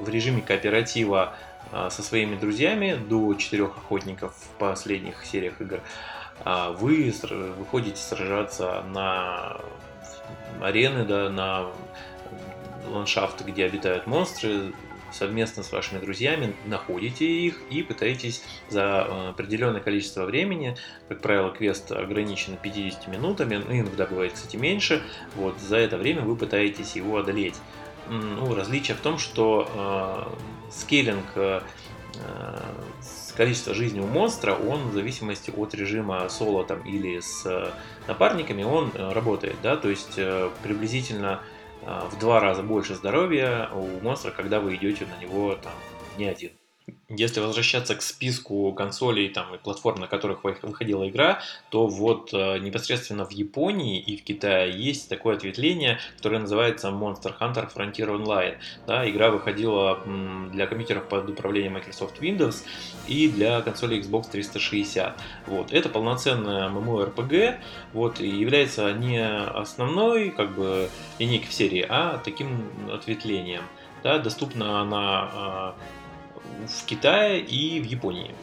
[0.00, 1.34] в режиме кооператива
[1.70, 5.80] со своими друзьями до четырех охотников в последних сериях игр,
[6.44, 7.12] а, вы
[7.58, 9.60] выходите сражаться на
[10.60, 11.66] арены, да, на
[12.88, 14.72] ландшафты, где обитают монстры,
[15.10, 20.76] совместно с вашими друзьями находите их и пытаетесь за а, определенное количество времени,
[21.08, 25.02] как правило, квест ограничен 50 минутами, ну, иногда бывает, кстати, меньше,
[25.34, 27.56] вот, за это время вы пытаетесь его одолеть.
[28.10, 30.34] Ну, различие в том, что
[30.70, 31.60] скейлинг э,
[33.38, 37.70] количества жизни у монстра, он в зависимости от режима соло там, или с э,
[38.08, 41.40] напарниками, он э, работает, да, то есть э, приблизительно
[41.82, 45.72] э, в два раза больше здоровья у монстра, когда вы идете на него там
[46.18, 46.50] не один.
[47.08, 52.58] Если возвращаться к списку консолей там, и платформ, на которых выходила игра, то вот э,
[52.58, 58.56] непосредственно в Японии и в Китае есть такое ответвление, которое называется Monster Hunter Frontier Online.
[58.86, 60.00] Да, игра выходила
[60.52, 62.64] для компьютеров под управлением Microsoft Windows
[63.06, 65.20] и для консоли Xbox 360.
[65.46, 65.72] Вот.
[65.72, 67.56] Это полноценная MMORPG,
[67.92, 73.62] вот, и является не основной как бы, линейкой в серии, а таким ответвлением.
[74.02, 75.74] Да, доступна она а,
[76.66, 78.34] в Китае и в Японии.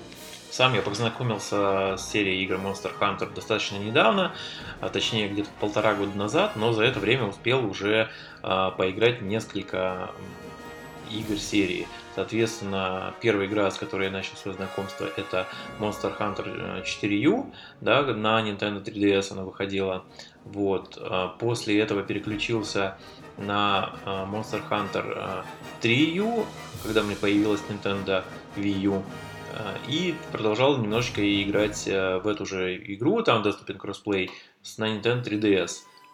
[0.51, 4.33] Сам я познакомился с серией игр Monster Hunter достаточно недавно,
[4.79, 8.09] а точнее где-то полтора года назад, но за это время успел уже
[8.41, 10.11] э, поиграть несколько
[11.11, 11.87] игр серии.
[12.15, 15.45] Соответственно, первая игра, с которой я начал свое знакомство, это
[15.79, 20.05] Monster Hunter 4U, да, на Nintendo 3DS она выходила.
[20.45, 20.97] Вот.
[21.01, 22.97] А после этого переключился
[23.37, 25.43] на Monster Hunter
[25.81, 26.45] 3U,
[26.83, 28.23] когда мне появилась Nintendo
[28.55, 29.03] Wii U.
[29.55, 34.31] Э, и продолжал немножечко играть э, в эту же игру, там доступен кроссплей,
[34.77, 35.71] на Nintendo 3DS.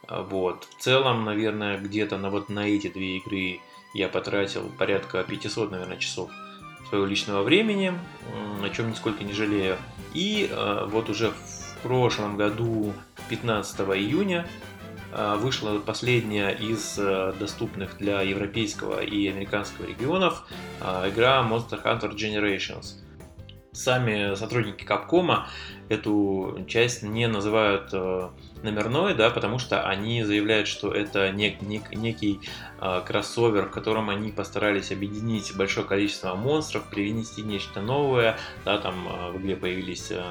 [0.08, 0.68] Э, вот.
[0.78, 3.60] В целом, наверное, где-то на вот на эти две игры
[3.94, 6.30] я потратил порядка 500, наверное, часов
[6.90, 7.94] своего личного времени,
[8.62, 9.78] о чем нисколько не жалею.
[10.14, 10.50] И
[10.88, 12.94] вот уже в прошлом году,
[13.30, 14.71] 15 июня, Э,
[15.38, 20.44] вышла последняя из э, доступных для европейского и американского регионов
[20.80, 22.98] э, игра Monster Hunter Generations.
[23.74, 25.44] Сами сотрудники Capcom
[25.90, 27.94] эту часть не называют
[28.64, 32.40] номерной, да, потому что они заявляют, что это нек, нек, некий
[32.80, 39.08] э, кроссовер, в котором они постарались объединить большое количество монстров, привнести нечто новое, да, там
[39.08, 40.22] э, в игре появились э,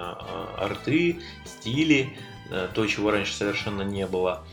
[0.59, 2.16] арты, стили,
[2.51, 4.45] э, то, чего раньше совершенно не было.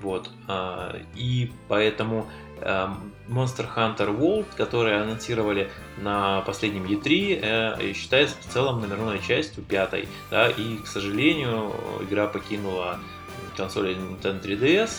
[0.00, 0.30] Вот.
[0.46, 2.26] А, и поэтому
[2.60, 10.08] эм, Monster Hunter World, которые анонсировали на последнем E3, считается в целом номерной частью пятой.
[10.30, 12.98] Да, и, к сожалению, игра покинула
[13.56, 14.90] консоли Nintendo 3DS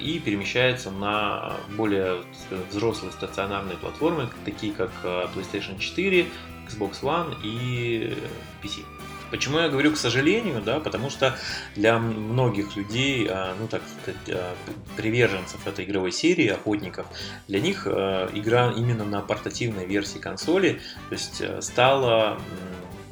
[0.00, 6.26] и перемещается на более сказать, взрослые стационарные платформы, такие как PlayStation 4,
[6.68, 8.16] Xbox One и
[8.62, 8.84] PC.
[9.30, 11.36] Почему я говорю к сожалению, да, потому что
[11.74, 14.54] для многих людей, а, ну так сказать, а,
[14.96, 17.06] приверженцев этой игровой серии, охотников,
[17.48, 22.38] для них а, игра именно на портативной версии консоли, то есть стала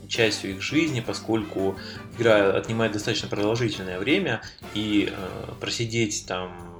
[0.08, 1.76] частью их жизни, поскольку
[2.16, 4.42] игра отнимает достаточно продолжительное время,
[4.74, 5.12] и
[5.60, 6.73] просидеть там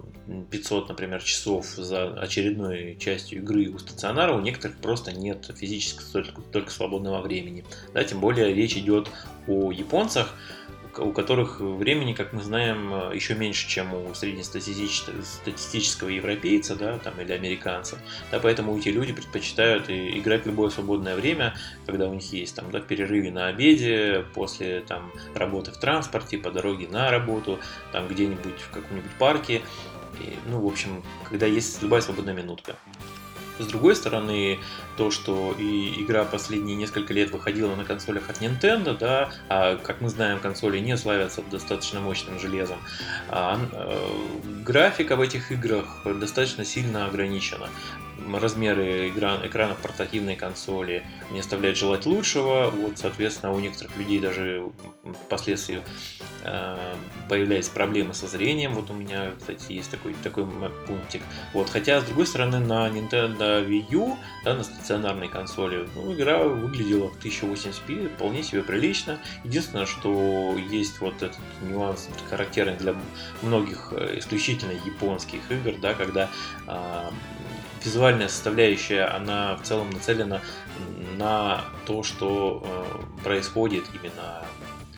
[0.51, 6.41] 500, например, часов за очередной частью игры у стационара, у некоторых просто нет физически только,
[6.53, 7.65] только свободного времени.
[7.93, 9.09] Да, тем более речь идет
[9.47, 10.35] о японцах,
[10.99, 17.33] у которых времени, как мы знаем, еще меньше, чем у среднестатистического европейца да, там, или
[17.33, 17.99] американца.
[18.31, 21.57] Да, поэтому эти люди предпочитают играть в любое свободное время,
[21.87, 26.39] когда у них есть там, да, в перерыве на обеде, после там, работы в транспорте,
[26.39, 27.59] по дороге на работу,
[27.93, 29.63] там где-нибудь в каком-нибудь парке.
[30.21, 32.77] И, ну, в общем, когда есть любая свободная минутка.
[33.59, 34.59] С другой стороны,
[34.97, 40.01] то, что и игра последние несколько лет выходила на консолях от Nintendo, да, а как
[40.01, 42.79] мы знаем, консоли не славятся достаточно мощным железом,
[43.29, 43.97] а, э,
[44.65, 47.69] графика в этих играх достаточно сильно ограничена
[48.33, 52.71] размеры экран, экранов портативной консоли не оставляют желать лучшего.
[52.71, 54.71] Вот, соответственно, у некоторых людей даже
[55.27, 55.83] впоследствии
[56.43, 56.95] э,
[57.29, 58.75] появляются проблемы со зрением.
[58.75, 60.47] Вот у меня, кстати, есть такой, такой
[60.87, 61.23] пунктик.
[61.53, 66.43] Вот, хотя, с другой стороны, на Nintendo Wii U, да, на стационарной консоли, ну, игра
[66.45, 69.19] выглядела в 1080p вполне себе прилично.
[69.45, 72.95] Единственное, что есть вот этот нюанс, характерный для
[73.43, 76.31] многих э, исключительно японских игр, да, когда
[76.67, 77.11] э,
[77.85, 80.41] визуальная составляющая, она в целом нацелена
[81.17, 84.43] на то, что э, происходит именно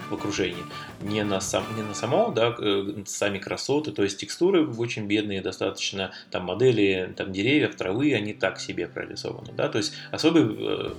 [0.08, 0.62] в окружении.
[1.00, 5.42] Не на, сам, не на само, да, э, сами красоты, то есть текстуры очень бедные
[5.42, 10.92] достаточно, там модели там деревьев, травы, они так себе прорисованы, да, то есть особое э,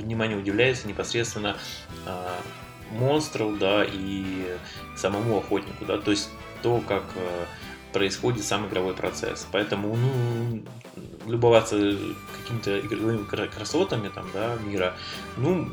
[0.00, 1.56] внимание удивляется непосредственно
[2.90, 4.24] монстру, да, и
[4.96, 6.28] самому охотнику, да, то есть
[6.62, 7.02] то, как
[7.94, 9.46] происходит сам игровой процесс.
[9.52, 10.62] Поэтому, ну,
[11.26, 11.76] любоваться
[12.38, 14.94] какими-то игровыми красотами там, да, мира,
[15.36, 15.68] ну,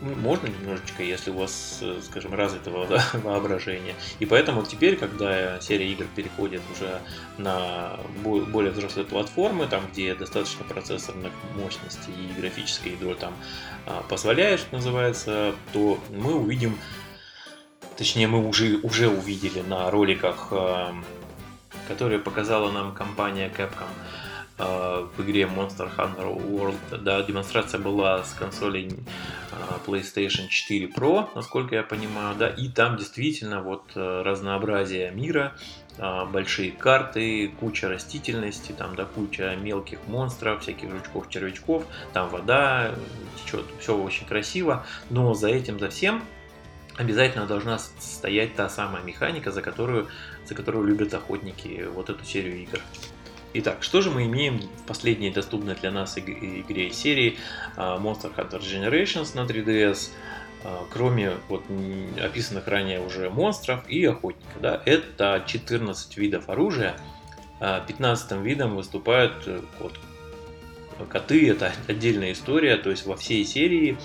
[0.00, 3.94] можно немножечко, если у вас, скажем, развитого да, воображения.
[4.18, 7.00] И поэтому теперь, когда серия игр переходит уже
[7.36, 13.34] на более взрослые платформы, там, где достаточно процессорных мощностей и графическое ядро там
[13.86, 16.78] а, позволяет, что называется, то мы увидим,
[17.98, 20.94] точнее, мы уже, уже увидели на роликах а,
[21.90, 24.19] которые показала нам компания Capcom э,
[24.60, 26.98] в игре Monster Hunter World.
[27.02, 29.54] Да, демонстрация была с консолей э,
[29.86, 35.54] PlayStation 4 Pro, насколько я понимаю, да, и там действительно вот э, разнообразие мира,
[36.32, 42.94] большие карты, куча растительности, там, да, куча мелких монстров, всяких жучков, червячков, там вода
[43.44, 46.22] течет, все очень красиво, но за этим, за всем
[47.00, 50.08] обязательно должна стоять та самая механика, за которую,
[50.46, 52.80] за которую любят охотники вот эту серию игр.
[53.52, 57.36] Итак, что же мы имеем в последней доступной для нас игре серии
[57.76, 60.10] а, Monster Hunter Generations на 3DS,
[60.62, 61.64] а, кроме вот
[62.22, 64.60] описанных ранее уже монстров и охотника.
[64.60, 64.80] Да?
[64.84, 66.94] Это 14 видов оружия,
[67.58, 69.98] 15 а, видом выступают э, кот.
[71.08, 73.98] Коты это отдельная история, то есть во всей серии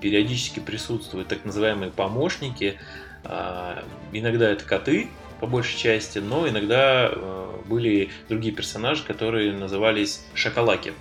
[0.00, 2.78] периодически присутствуют так называемые помощники.
[4.12, 5.08] Иногда это коты,
[5.40, 10.92] по большей части, но иногда э, были другие персонажи, которые назывались шоколаки.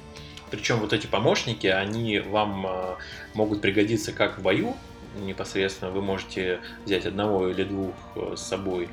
[0.52, 2.96] Причем вот эти помощники, они вам э,
[3.34, 4.76] могут пригодиться как в бою,
[5.20, 8.90] непосредственно вы можете взять одного или двух э, с собой,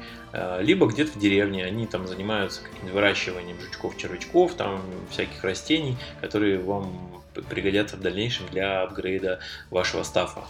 [0.59, 7.23] либо где-то в деревне они там занимаются выращиванием жучков, червячков, там всяких растений, которые вам
[7.49, 9.39] пригодятся в дальнейшем для апгрейда
[9.71, 10.45] вашего стафа.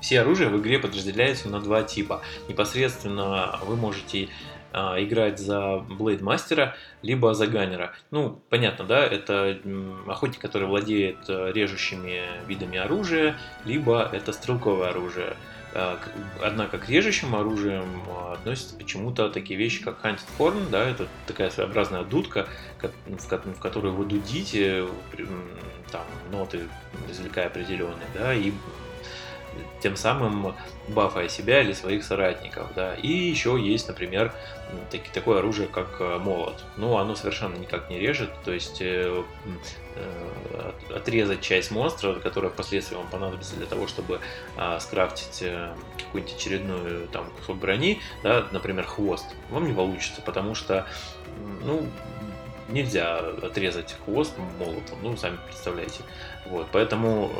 [0.00, 2.22] Все оружия в игре подразделяются на два типа.
[2.48, 4.28] Непосредственно вы можете
[4.72, 7.94] а, играть за Блейд Мастера, либо за Ганнера.
[8.10, 9.58] Ну, понятно, да, это
[10.06, 15.36] охотник, который владеет э, режущими видами оружия, либо это стрелковое оружие.
[16.42, 21.50] Однако к режущим оружием а, относятся почему-то такие вещи, как Hunted Horn, да, это такая
[21.50, 22.48] своеобразная дудка,
[22.80, 24.86] в которую вы дудите
[25.92, 26.60] там, ноты,
[27.10, 28.52] извлекая определенные, да, и
[29.80, 30.54] тем самым
[30.88, 32.94] бафая себя или своих соратников, да.
[32.94, 34.32] И еще есть, например,
[34.90, 36.64] таки, такое оружие, как э, молот.
[36.76, 39.22] Ну, оно совершенно никак не режет, то есть э,
[39.94, 44.20] э, отрезать часть монстра, которая впоследствии вам понадобится для того, чтобы
[44.56, 50.54] э, скрафтить э, какую-нибудь очередную там кусок брони, да, например, хвост, вам не получится, потому
[50.54, 50.86] что,
[51.64, 51.86] ну,
[52.68, 56.02] нельзя отрезать хвост молотом, ну, сами представляете.
[56.46, 57.30] Вот, поэтому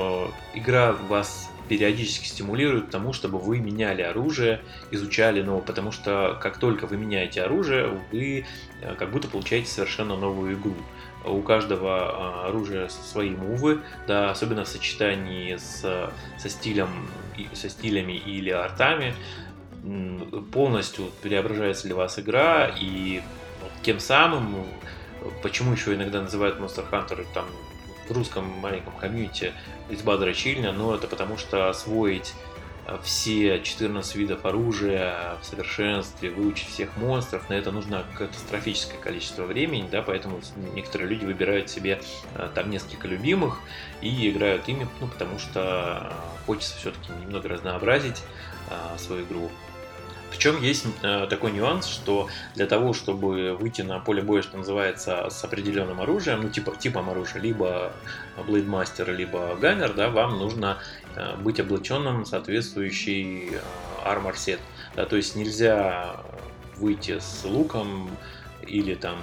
[0.55, 4.61] э, игра вас периодически стимулирует к тому, чтобы вы меняли оружие,
[4.91, 8.47] изучали новое, потому что как только вы меняете оружие, вы
[8.81, 10.75] э, как будто получаете совершенно новую игру.
[11.25, 17.09] У каждого э, оружия свои мувы, да, особенно в сочетании с, со, стилем,
[17.53, 19.15] со стилями или артами,
[20.53, 23.23] полностью преображается для вас игра, и
[23.83, 24.67] тем самым
[25.43, 27.47] Почему еще иногда называют Monster Hunter там
[28.13, 29.53] русском маленьком комьюнити
[29.89, 32.35] из Бадра Чильня, но это потому что освоить
[32.87, 39.45] э, все 14 видов оружия в совершенстве, выучить всех монстров, на это нужно катастрофическое количество
[39.45, 40.41] времени, да, поэтому
[40.75, 42.01] некоторые люди выбирают себе
[42.35, 43.61] э, там несколько любимых
[44.01, 48.23] и играют ими, ну, потому что э, хочется все-таки немного разнообразить
[48.99, 49.51] свою игру.
[50.39, 55.31] Причем есть э, такой нюанс, что для того, чтобы выйти на поле боя, что называется,
[55.31, 57.91] с определенным оружием, ну, типа, типом оружия, либо
[58.47, 60.79] Блейдмастер, либо Ганнер, да, вам нужно
[61.17, 63.59] э, быть облаченным соответствующий э,
[64.05, 64.61] армор сет.
[64.95, 66.21] Да, то есть нельзя
[66.77, 68.09] выйти с луком
[68.65, 69.17] или там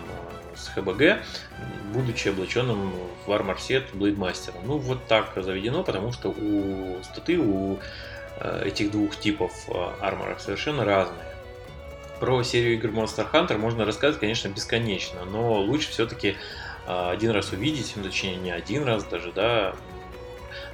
[0.54, 1.22] с ХБГ,
[1.94, 2.92] будучи облаченным
[3.26, 4.56] в армор сет Блейдмастера.
[4.66, 8.15] Ну, вот так заведено, потому что у статы, у Э,
[8.66, 11.26] этих двух типов э, арморов совершенно разные.
[12.20, 16.36] Про серию игр Monster Hunter можно рассказать, конечно, бесконечно, но лучше все-таки
[16.88, 19.76] э, один раз увидеть, ну, точнее не один раз даже, да,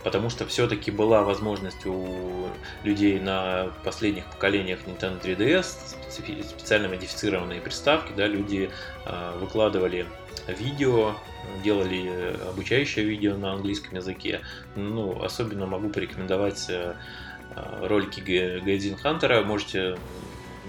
[0.04, 2.48] потому что все-таки была возможность у
[2.84, 8.70] людей на последних поколениях Nintendo 3DS специально модифицированные приставки, да, люди
[9.40, 10.06] выкладывали
[10.48, 11.16] видео,
[11.64, 14.42] делали обучающее видео на английском языке.
[14.76, 16.96] Ну, особенно могу порекомендовать Э,
[17.56, 19.98] ролики Гайдин Хантера можете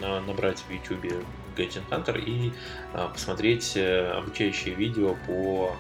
[0.01, 1.25] набрать в YouTube
[1.57, 2.53] Гайдин Хантер и
[2.95, 5.77] э, посмотреть э, обучающие видео по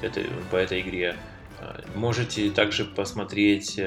[0.00, 1.16] этой, по этой игре.
[1.94, 3.80] Можете также посмотреть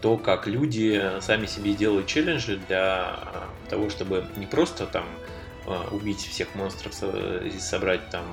[0.00, 3.18] то, как люди сами себе делают челленджи для
[3.68, 5.04] того, чтобы не просто там
[5.90, 8.24] убить всех монстров собрать там,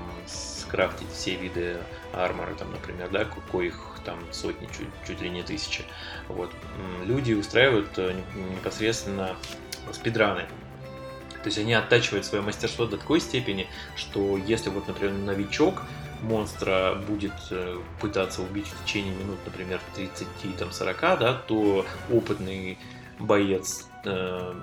[0.67, 1.77] скрафтить все виды
[2.13, 5.83] армора, там, например, да, коих там сотни, чуть, чуть ли не тысячи.
[6.29, 6.49] Вот.
[7.05, 8.15] Люди устраивают э,
[8.55, 9.35] непосредственно
[9.91, 10.43] спидраны.
[11.43, 15.83] То есть они оттачивают свое мастерство до такой степени, что если вот, например, новичок
[16.21, 22.77] монстра будет э, пытаться убить в течение минут, например, 30-40, да, то опытный
[23.19, 24.53] боец э,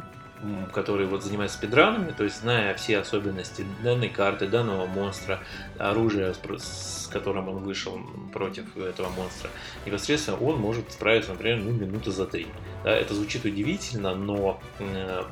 [0.72, 5.40] который вот занимается спидранами, то есть зная все особенности данной карты, данного монстра,
[5.78, 7.98] оружия, с которым он вышел
[8.32, 9.50] против этого монстра,
[9.86, 12.46] непосредственно он может справиться, например, ну, минуты за три.
[12.82, 15.22] Да, это звучит удивительно, но э,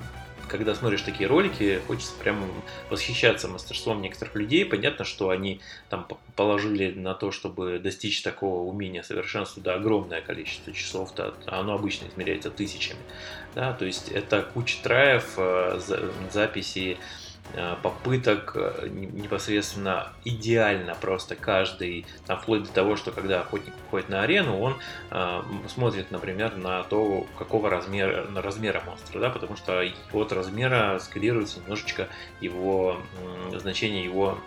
[0.49, 2.45] когда смотришь такие ролики, хочется прям
[2.91, 4.65] восхищаться мастерством некоторых людей.
[4.65, 10.73] Понятно, что они там положили на то, чтобы достичь такого умения совершенства, да, огромное количество
[10.73, 13.01] часов, да, оно обычно измеряется тысячами.
[13.55, 15.79] Да, то есть это куча траев, э,
[16.31, 16.97] записи,
[17.83, 24.23] попыток э, непосредственно идеально просто каждый, там, вплоть до того, что когда охотник выходит на
[24.23, 24.77] арену, он
[25.11, 29.83] э, смотрит, например, на то, какого размера, на размера монстра, да, потому что
[30.13, 32.09] от размера скалируется немножечко
[32.41, 32.99] его
[33.53, 34.39] э, значение его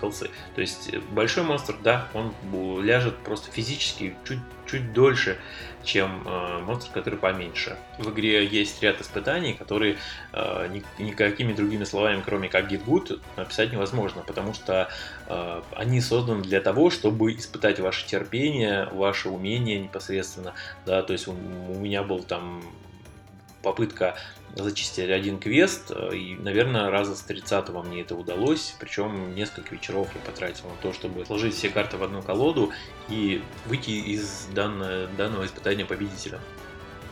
[0.00, 0.30] хелсы.
[0.54, 2.34] То есть большой монстр, да, он
[2.82, 5.38] ляжет просто физически чуть, чуть дольше,
[5.84, 7.76] чем э, монстр, который поменьше.
[7.98, 9.96] В игре есть ряд испытаний, которые
[10.32, 14.88] э, ни, никакими другими словами, кроме как Get Good, написать невозможно, потому что
[15.26, 20.54] э, они созданы для того, чтобы испытать ваше терпение, ваше умение непосредственно.
[20.86, 22.62] Да, то есть у, у меня был там
[23.64, 24.16] попытка
[24.54, 30.08] зачистили один квест, э, и, наверное, раза с 30 мне это удалось, причем несколько вечеров
[30.14, 32.70] я потратил на то, чтобы сложить все карты в одну колоду
[33.08, 36.40] и выйти из данного, данного испытания победителем.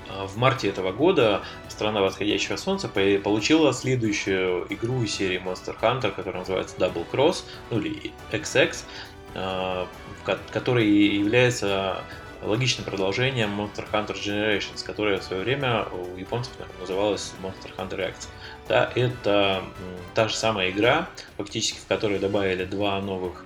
[0.08, 6.12] А в марте этого года страна восходящего солнца получила следующую игру из серии Monster Hunter,
[6.12, 8.76] которая называется Double Cross, ну или XX,
[9.34, 9.86] э,
[10.52, 12.02] которая является
[12.44, 18.28] логичным продолжением Monster Hunter Generations, которая в свое время у японцев называлась Monster Hunter X.
[18.68, 19.62] Да, это
[20.14, 23.44] та же самая игра, фактически в которой добавили два новых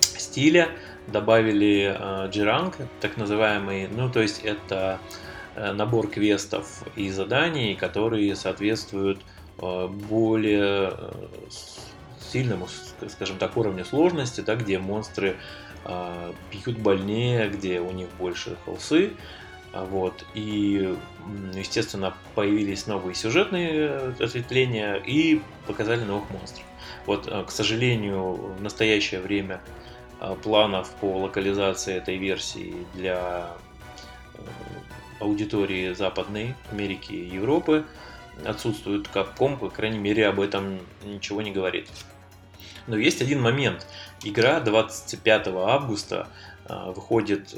[0.00, 0.68] стиля,
[1.06, 4.98] добавили э, G-Rank, так называемый, ну то есть это
[5.56, 9.20] набор квестов и заданий, которые соответствуют
[9.58, 10.92] более
[12.32, 12.68] сильному,
[13.08, 15.36] скажем так, уровню сложности, да, где монстры
[16.52, 19.12] бьют больнее, где у них больше холсы,
[19.72, 20.24] вот.
[20.34, 20.96] И,
[21.54, 26.64] естественно, появились новые сюжетные ответвления и показали новых монстров.
[27.06, 29.60] Вот, к сожалению, в настоящее время
[30.42, 33.50] планов по локализации этой версии для
[34.34, 34.40] э,
[35.20, 37.84] аудитории Западной Америки и Европы
[38.44, 41.88] отсутствует Capcom, по крайней мере, об этом ничего не говорит.
[42.88, 43.86] Но есть один момент.
[44.24, 46.26] Игра 25 августа
[46.68, 47.54] э, выходит,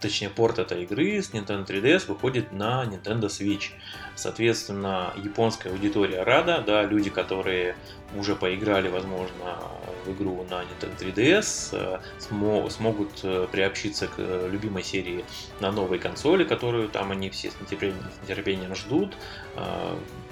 [0.00, 3.72] точнее порт этой игры с Nintendo 3DS выходит на Nintendo Switch.
[4.14, 7.76] Соответственно, японская аудитория рада, да, люди, которые
[8.16, 9.58] уже поиграли, возможно,
[10.04, 15.24] в игру на Nintendo 3DS, э, смо смогут э, приобщиться к э, любимой серии
[15.60, 19.14] на новой консоли, которую там они все с нетерпением ждут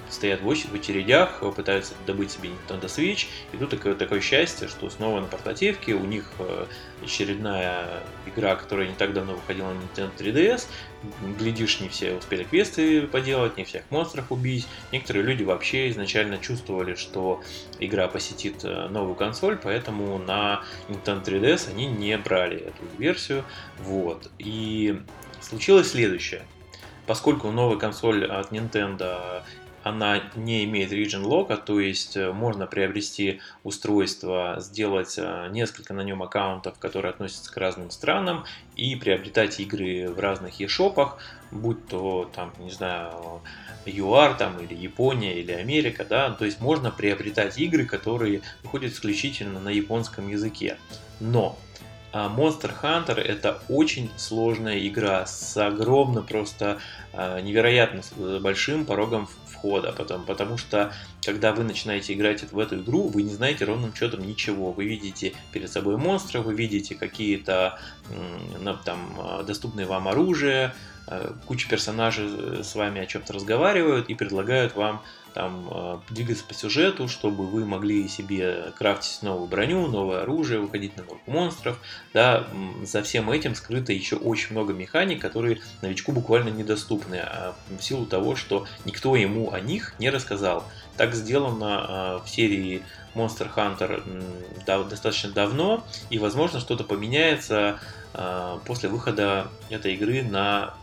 [0.09, 5.21] стоят в очередях, пытаются добыть себе Nintendo Switch, и тут такое, такое счастье, что снова
[5.21, 6.65] на портативке, у них э,
[7.03, 10.67] очередная игра, которая не так давно выходила на Nintendo 3DS,
[11.37, 16.95] глядишь, не все успели квесты поделать, не всех монстров убить, некоторые люди вообще изначально чувствовали,
[16.95, 17.41] что
[17.79, 23.43] игра посетит э, новую консоль, поэтому на Nintendo 3DS они не брали эту версию,
[23.79, 25.01] вот, и
[25.41, 26.43] случилось следующее,
[27.05, 29.43] поскольку новая консоль от Nintendo
[29.85, 36.01] она не имеет region лока, то есть э, можно приобрести устройство, сделать э, несколько на
[36.01, 41.11] нем аккаунтов, которые относятся к разным странам, и приобретать игры в разных eShop,
[41.51, 43.41] будь то там, не знаю,
[43.85, 49.59] ЮАР там, или Япония, или Америка, да, то есть можно приобретать игры, которые выходят исключительно
[49.59, 50.79] на японском языке.
[51.19, 51.64] Но а
[52.15, 56.79] Monster Hunter это очень сложная игра с огромно просто
[57.11, 58.01] а, невероятно
[58.39, 60.93] большим порогом входа, потом, потому что
[61.25, 64.71] когда вы начинаете играть в эту игру, вы не знаете ровным счетом ничего.
[64.71, 67.79] Вы видите перед собой монстры, вы видите какие-то
[68.85, 70.73] там а, доступные вам оружия,
[71.45, 75.03] куча персонажей с вами о чем-то разговаривают и предлагают вам
[75.35, 80.95] там э, двигаться по сюжету, чтобы вы могли себе крафтить новую броню, новое оружие, выходить
[80.95, 81.77] на новых монстров.
[82.13, 82.47] Да,
[82.83, 88.05] за всем этим скрыто еще очень много механик, которые новичку буквально недоступны, а в силу
[88.05, 90.63] того, что никто ему о них не рассказал.
[90.95, 92.81] Так сделано э, в серии
[93.13, 97.79] Monster Hunter достаточно давно, и возможно что-то поменяется
[98.13, 100.75] э, после выхода этой игры на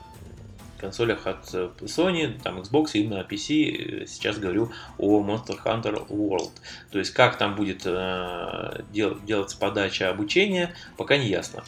[0.83, 4.03] консолях от э, Sony, там Xbox и на PC.
[4.03, 6.53] Э, сейчас говорю о Monster Hunter World.
[6.91, 11.63] То есть как там будет э, дел, делаться подача обучения, пока не ясно.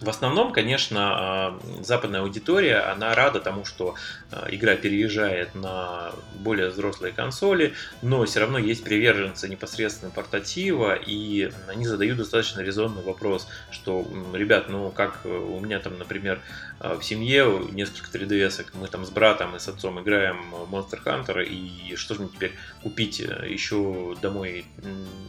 [0.00, 3.96] В основном, конечно, а, западная аудитория, она рада тому, что
[4.30, 11.52] а, игра переезжает на более взрослые консоли, но все равно есть приверженцы непосредственно портатива, и
[11.68, 16.40] они задают достаточно резонный вопрос, что, ребят, ну как у меня там, например,
[16.78, 21.44] а, в семье несколько 3DS, мы там с братом и с отцом играем Monster Hunter,
[21.44, 24.64] и что же мне теперь купить э, еще домой,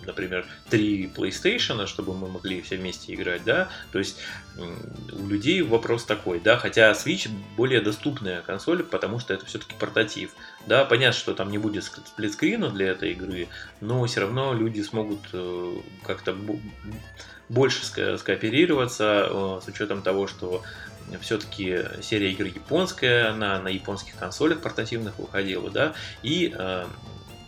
[0.06, 4.20] например, три PlayStation, чтобы мы могли все вместе играть, да, то есть
[5.12, 10.32] у людей вопрос такой, да, хотя Switch более доступная консоль, потому что это все-таки портатив.
[10.68, 13.47] Да, понятно, что там не будет сплитскрина для этой игры,
[13.80, 16.36] но все равно люди смогут э, как-то
[17.49, 20.64] больше скооперироваться э, с учетом того, что
[21.22, 25.93] все-таки серия игр японская, она на японских консолях портативных выходила, да,
[26.24, 26.86] и э,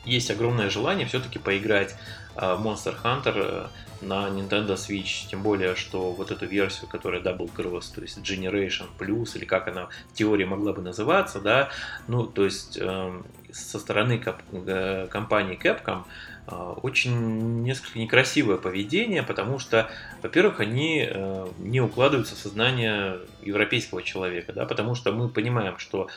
[0.05, 1.95] есть огромное желание все-таки поиграть
[2.35, 3.69] Monster Hunter
[4.07, 8.87] на Nintendo Switch, тем более, что вот эту версию, которая Double Cross, то есть Generation
[8.97, 11.69] Plus, или как она в теории могла бы называться, да,
[12.07, 16.03] ну, то есть э, со стороны коп- компании Capcom
[16.47, 19.89] э, очень несколько некрасивое поведение, потому что,
[20.21, 26.09] во-первых, они э, не укладываются в сознание европейского человека, да, потому что мы понимаем, что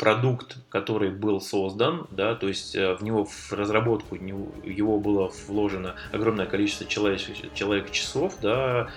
[0.00, 5.94] продукт, который был создан, да, то есть э, в него в разработку его было вложено
[6.10, 7.20] огромное количество человек,
[7.52, 8.88] человек часов, да,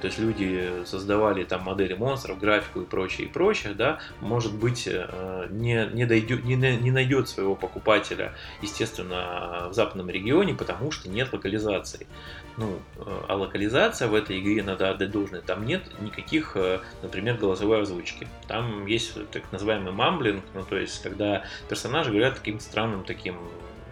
[0.00, 4.88] то есть люди создавали там модели монстров, графику и прочее, и прочее, да, может быть,
[4.90, 8.32] э, не, не, дойдет, не, не найдет своего покупателя,
[8.62, 12.06] естественно, в западном регионе, потому что нет локализации.
[12.56, 16.56] Ну, э, а локализация в этой игре, надо отдать должное, там нет никаких,
[17.02, 18.26] например, голосовой озвучки.
[18.48, 23.36] Там есть так называемый мамблинг, ну, то есть, когда персонажи говорят таким странным таким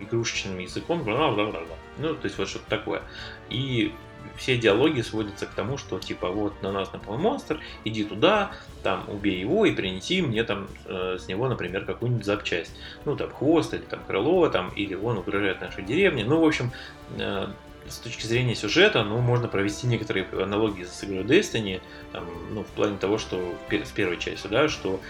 [0.01, 1.77] игрушечным языком, бла-бла-бла-бла.
[1.99, 3.03] Ну, то есть, вот что-то такое.
[3.51, 3.93] И
[4.37, 8.53] все диалоги сводятся к тому, что типа вот на нас напал монстр, иди туда,
[8.83, 12.75] там убей его и принеси мне там э, с него, например, какую-нибудь запчасть.
[13.05, 16.25] Ну там хвост или там крыло, там, или он угрожает нашей деревне.
[16.25, 16.73] Ну, в общем,
[17.19, 17.49] э,
[17.89, 21.81] с точки зрения сюжета, ну, можно провести некоторые аналогии с игрой Destiny,
[22.13, 25.01] там, ну, в плане того, что с первой частью, да, что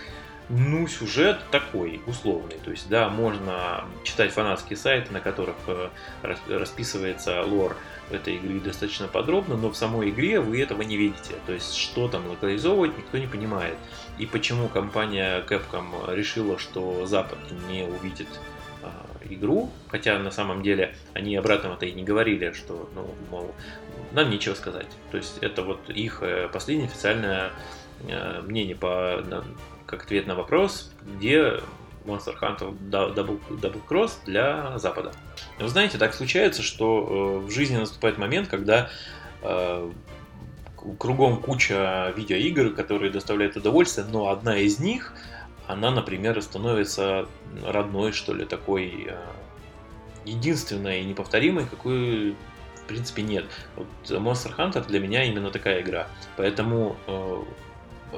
[0.48, 2.56] ну, сюжет такой, условный.
[2.64, 5.88] То есть, да, можно читать фанатские сайты, на которых э,
[6.48, 7.76] расписывается лор
[8.10, 11.34] этой игры достаточно подробно, но в самой игре вы этого не видите.
[11.46, 13.76] То есть, что там локализовывать, никто не понимает.
[14.18, 18.28] И почему компания Capcom решила, что Запад не увидит
[19.28, 23.54] игру, хотя на самом деле они обратно-то и не говорили, что, ну, мол,
[24.12, 24.88] нам нечего сказать.
[25.10, 27.50] То есть, это вот их э, последнее официальное
[28.42, 29.24] мнение по
[29.86, 31.60] как ответ на вопрос, где
[32.04, 35.12] Monster Hunter Double, Double Cross для Запада.
[35.58, 38.90] Вы знаете, так случается, что э, в жизни наступает момент, когда
[39.42, 39.90] э,
[40.98, 45.14] кругом куча видеоигр, которые доставляют удовольствие, но одна из них,
[45.66, 47.26] она, например, становится
[47.64, 49.16] родной, что ли, такой э,
[50.24, 52.32] единственной и неповторимой, какой
[52.76, 53.46] в принципе нет.
[53.76, 56.08] Вот Monster Hunter для меня именно такая игра.
[56.36, 56.96] Поэтому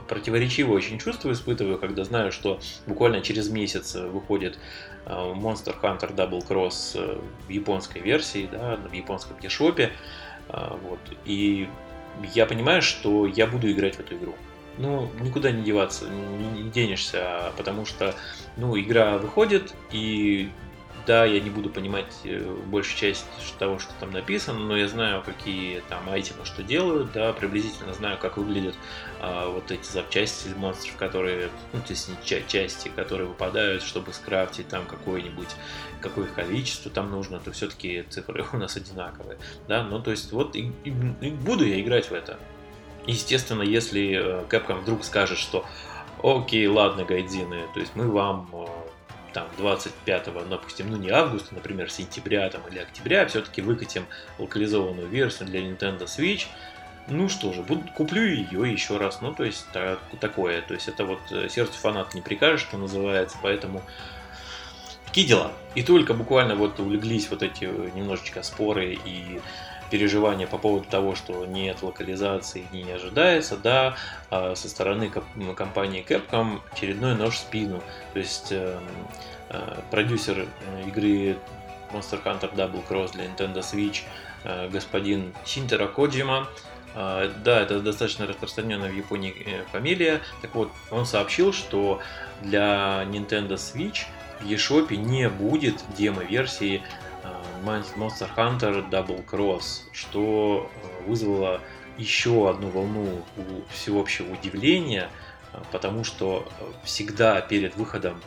[0.02, 4.58] противоречивое очень чувство испытываю, когда знаю, что буквально через месяц выходит
[5.06, 9.92] э, Monster Hunter Double Cross э, в японской версии, да, в японском дешопе.
[10.48, 11.68] Э, вот, и
[12.34, 14.34] я понимаю, что я буду играть в эту игру.
[14.78, 18.14] Ну, никуда не деваться, не денешься, потому что,
[18.56, 20.50] ну, игра выходит, и
[21.06, 23.24] да, я не буду понимать э, большую часть
[23.58, 28.18] того, что там написано, но я знаю, какие там айтемы что делают, да, приблизительно знаю,
[28.18, 28.74] как выглядят
[29.20, 32.10] а, вот эти запчасти монстров, которые, ну, то есть
[32.48, 35.48] части, которые выпадают, чтобы скрафтить там какое-нибудь,
[36.00, 40.56] какое количество там нужно, то все-таки цифры у нас одинаковые, да, ну, то есть вот
[40.56, 42.38] и, и, и буду я играть в это.
[43.06, 45.64] Естественно, если э, Capcom вдруг скажет, что
[46.22, 48.66] окей, ладно, гайдзины, то есть мы вам э,
[49.32, 54.06] там 25, допустим, ну не августа, например, сентября там, или октября, а все-таки выкатим
[54.38, 56.46] локализованную версию для Nintendo Switch,
[57.08, 59.20] ну что же, буду, куплю ее еще раз.
[59.20, 60.62] Ну, то есть, так, такое.
[60.62, 63.36] То есть, это вот э, сердце фанат не прикажет, что называется.
[63.42, 63.82] Поэтому
[65.06, 65.52] такие дела.
[65.74, 69.40] И только буквально вот улеглись вот эти немножечко споры и
[69.90, 73.96] переживания по поводу того, что нет локализации и не ожидается, да,
[74.30, 75.10] а со стороны
[75.56, 77.82] компании Capcom очередной нож в спину.
[78.12, 78.78] То есть э,
[79.50, 81.38] э, продюсер э, игры
[81.92, 84.02] Monster Hunter Double Cross для Nintendo Switch
[84.70, 86.46] господин Синтера Коджима
[86.94, 90.22] да, это достаточно распространенная в Японии фамилия.
[90.40, 92.00] Так вот, он сообщил, что
[92.42, 94.06] для Nintendo Switch
[94.40, 96.82] в eShop не будет демо-версии
[97.66, 101.60] Monster Hunter Double Cross, что э, вызвало
[101.98, 103.24] еще одну волну
[103.70, 105.10] всеобщего удивления,
[105.52, 108.22] э, потому что э, всегда перед выходом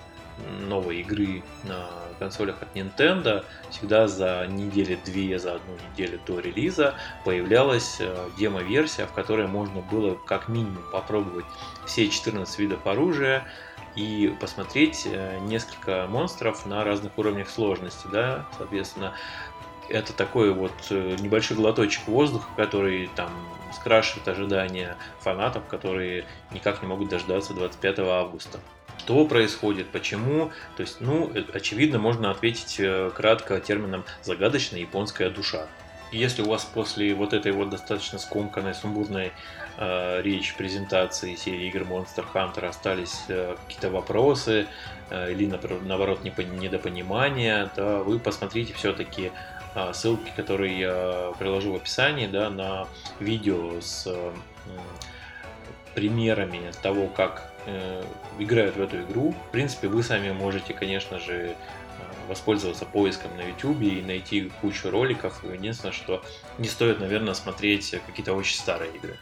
[0.67, 6.95] новой игры на консолях от Nintendo, всегда за недели две, за одну неделю до релиза
[7.25, 8.01] появлялась
[8.37, 11.45] демо-версия, в которой можно было как минимум попробовать
[11.85, 13.45] все 14 видов оружия,
[13.99, 19.13] и посмотреть э, несколько монстров на разных уровнях сложности, да, соответственно,
[19.89, 23.29] это такой вот э, небольшой глоточек воздуха, который там
[23.73, 28.59] скрашивает ожидания фанатов, которые никак не могут дождаться 25 августа.
[28.99, 30.51] Что происходит, почему?
[30.77, 32.81] То есть, ну, э, очевидно, можно ответить
[33.15, 35.67] кратко термином «загадочная японская душа».
[36.13, 39.31] Если у вас после вот этой вот достаточно скомканной, сумбурной
[39.79, 44.67] э, речь презентации серии игр Monster Hunter остались э, какие-то вопросы
[45.09, 49.31] э, или, наоборот, недопонимания, то вы посмотрите все-таки
[49.75, 52.87] э, ссылки, которые я приложу в описании, да, на
[53.19, 54.31] видео с э,
[55.95, 58.03] примерами того, как э,
[58.37, 59.33] играют в эту игру.
[59.47, 61.55] В принципе, вы сами можете, конечно же,
[62.27, 65.43] воспользоваться поиском на YouTube и найти кучу роликов.
[65.43, 66.23] Единственное, что
[66.59, 69.17] не стоит, наверное, смотреть какие-то очень старые игры.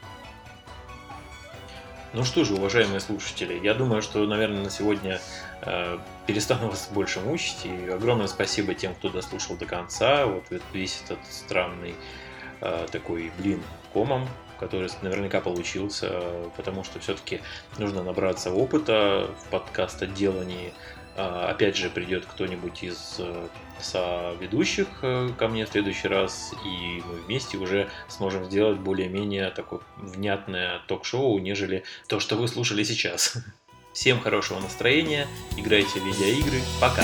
[2.13, 5.19] Ну что же, уважаемые слушатели, я думаю, что, наверное, на сегодня
[5.61, 7.65] э, перестану вас больше мучить.
[7.65, 10.25] И огромное спасибо тем, кто дослушал до конца.
[10.25, 11.95] Вот весь этот странный
[12.61, 14.27] э, такой блин комом,
[14.57, 16.21] который наверняка получился,
[16.55, 17.41] потому что все-таки
[17.77, 20.73] нужно набраться опыта в подкаст-отделании,
[21.15, 23.19] а, опять же, придет кто-нибудь из
[23.79, 28.79] э, со ведущих э, ко мне в следующий раз, и мы вместе уже сможем сделать
[28.79, 33.37] более-менее такое внятное ток-шоу, нежели то, что вы слушали сейчас.
[33.93, 37.03] Всем хорошего настроения, играйте в видеоигры, пока!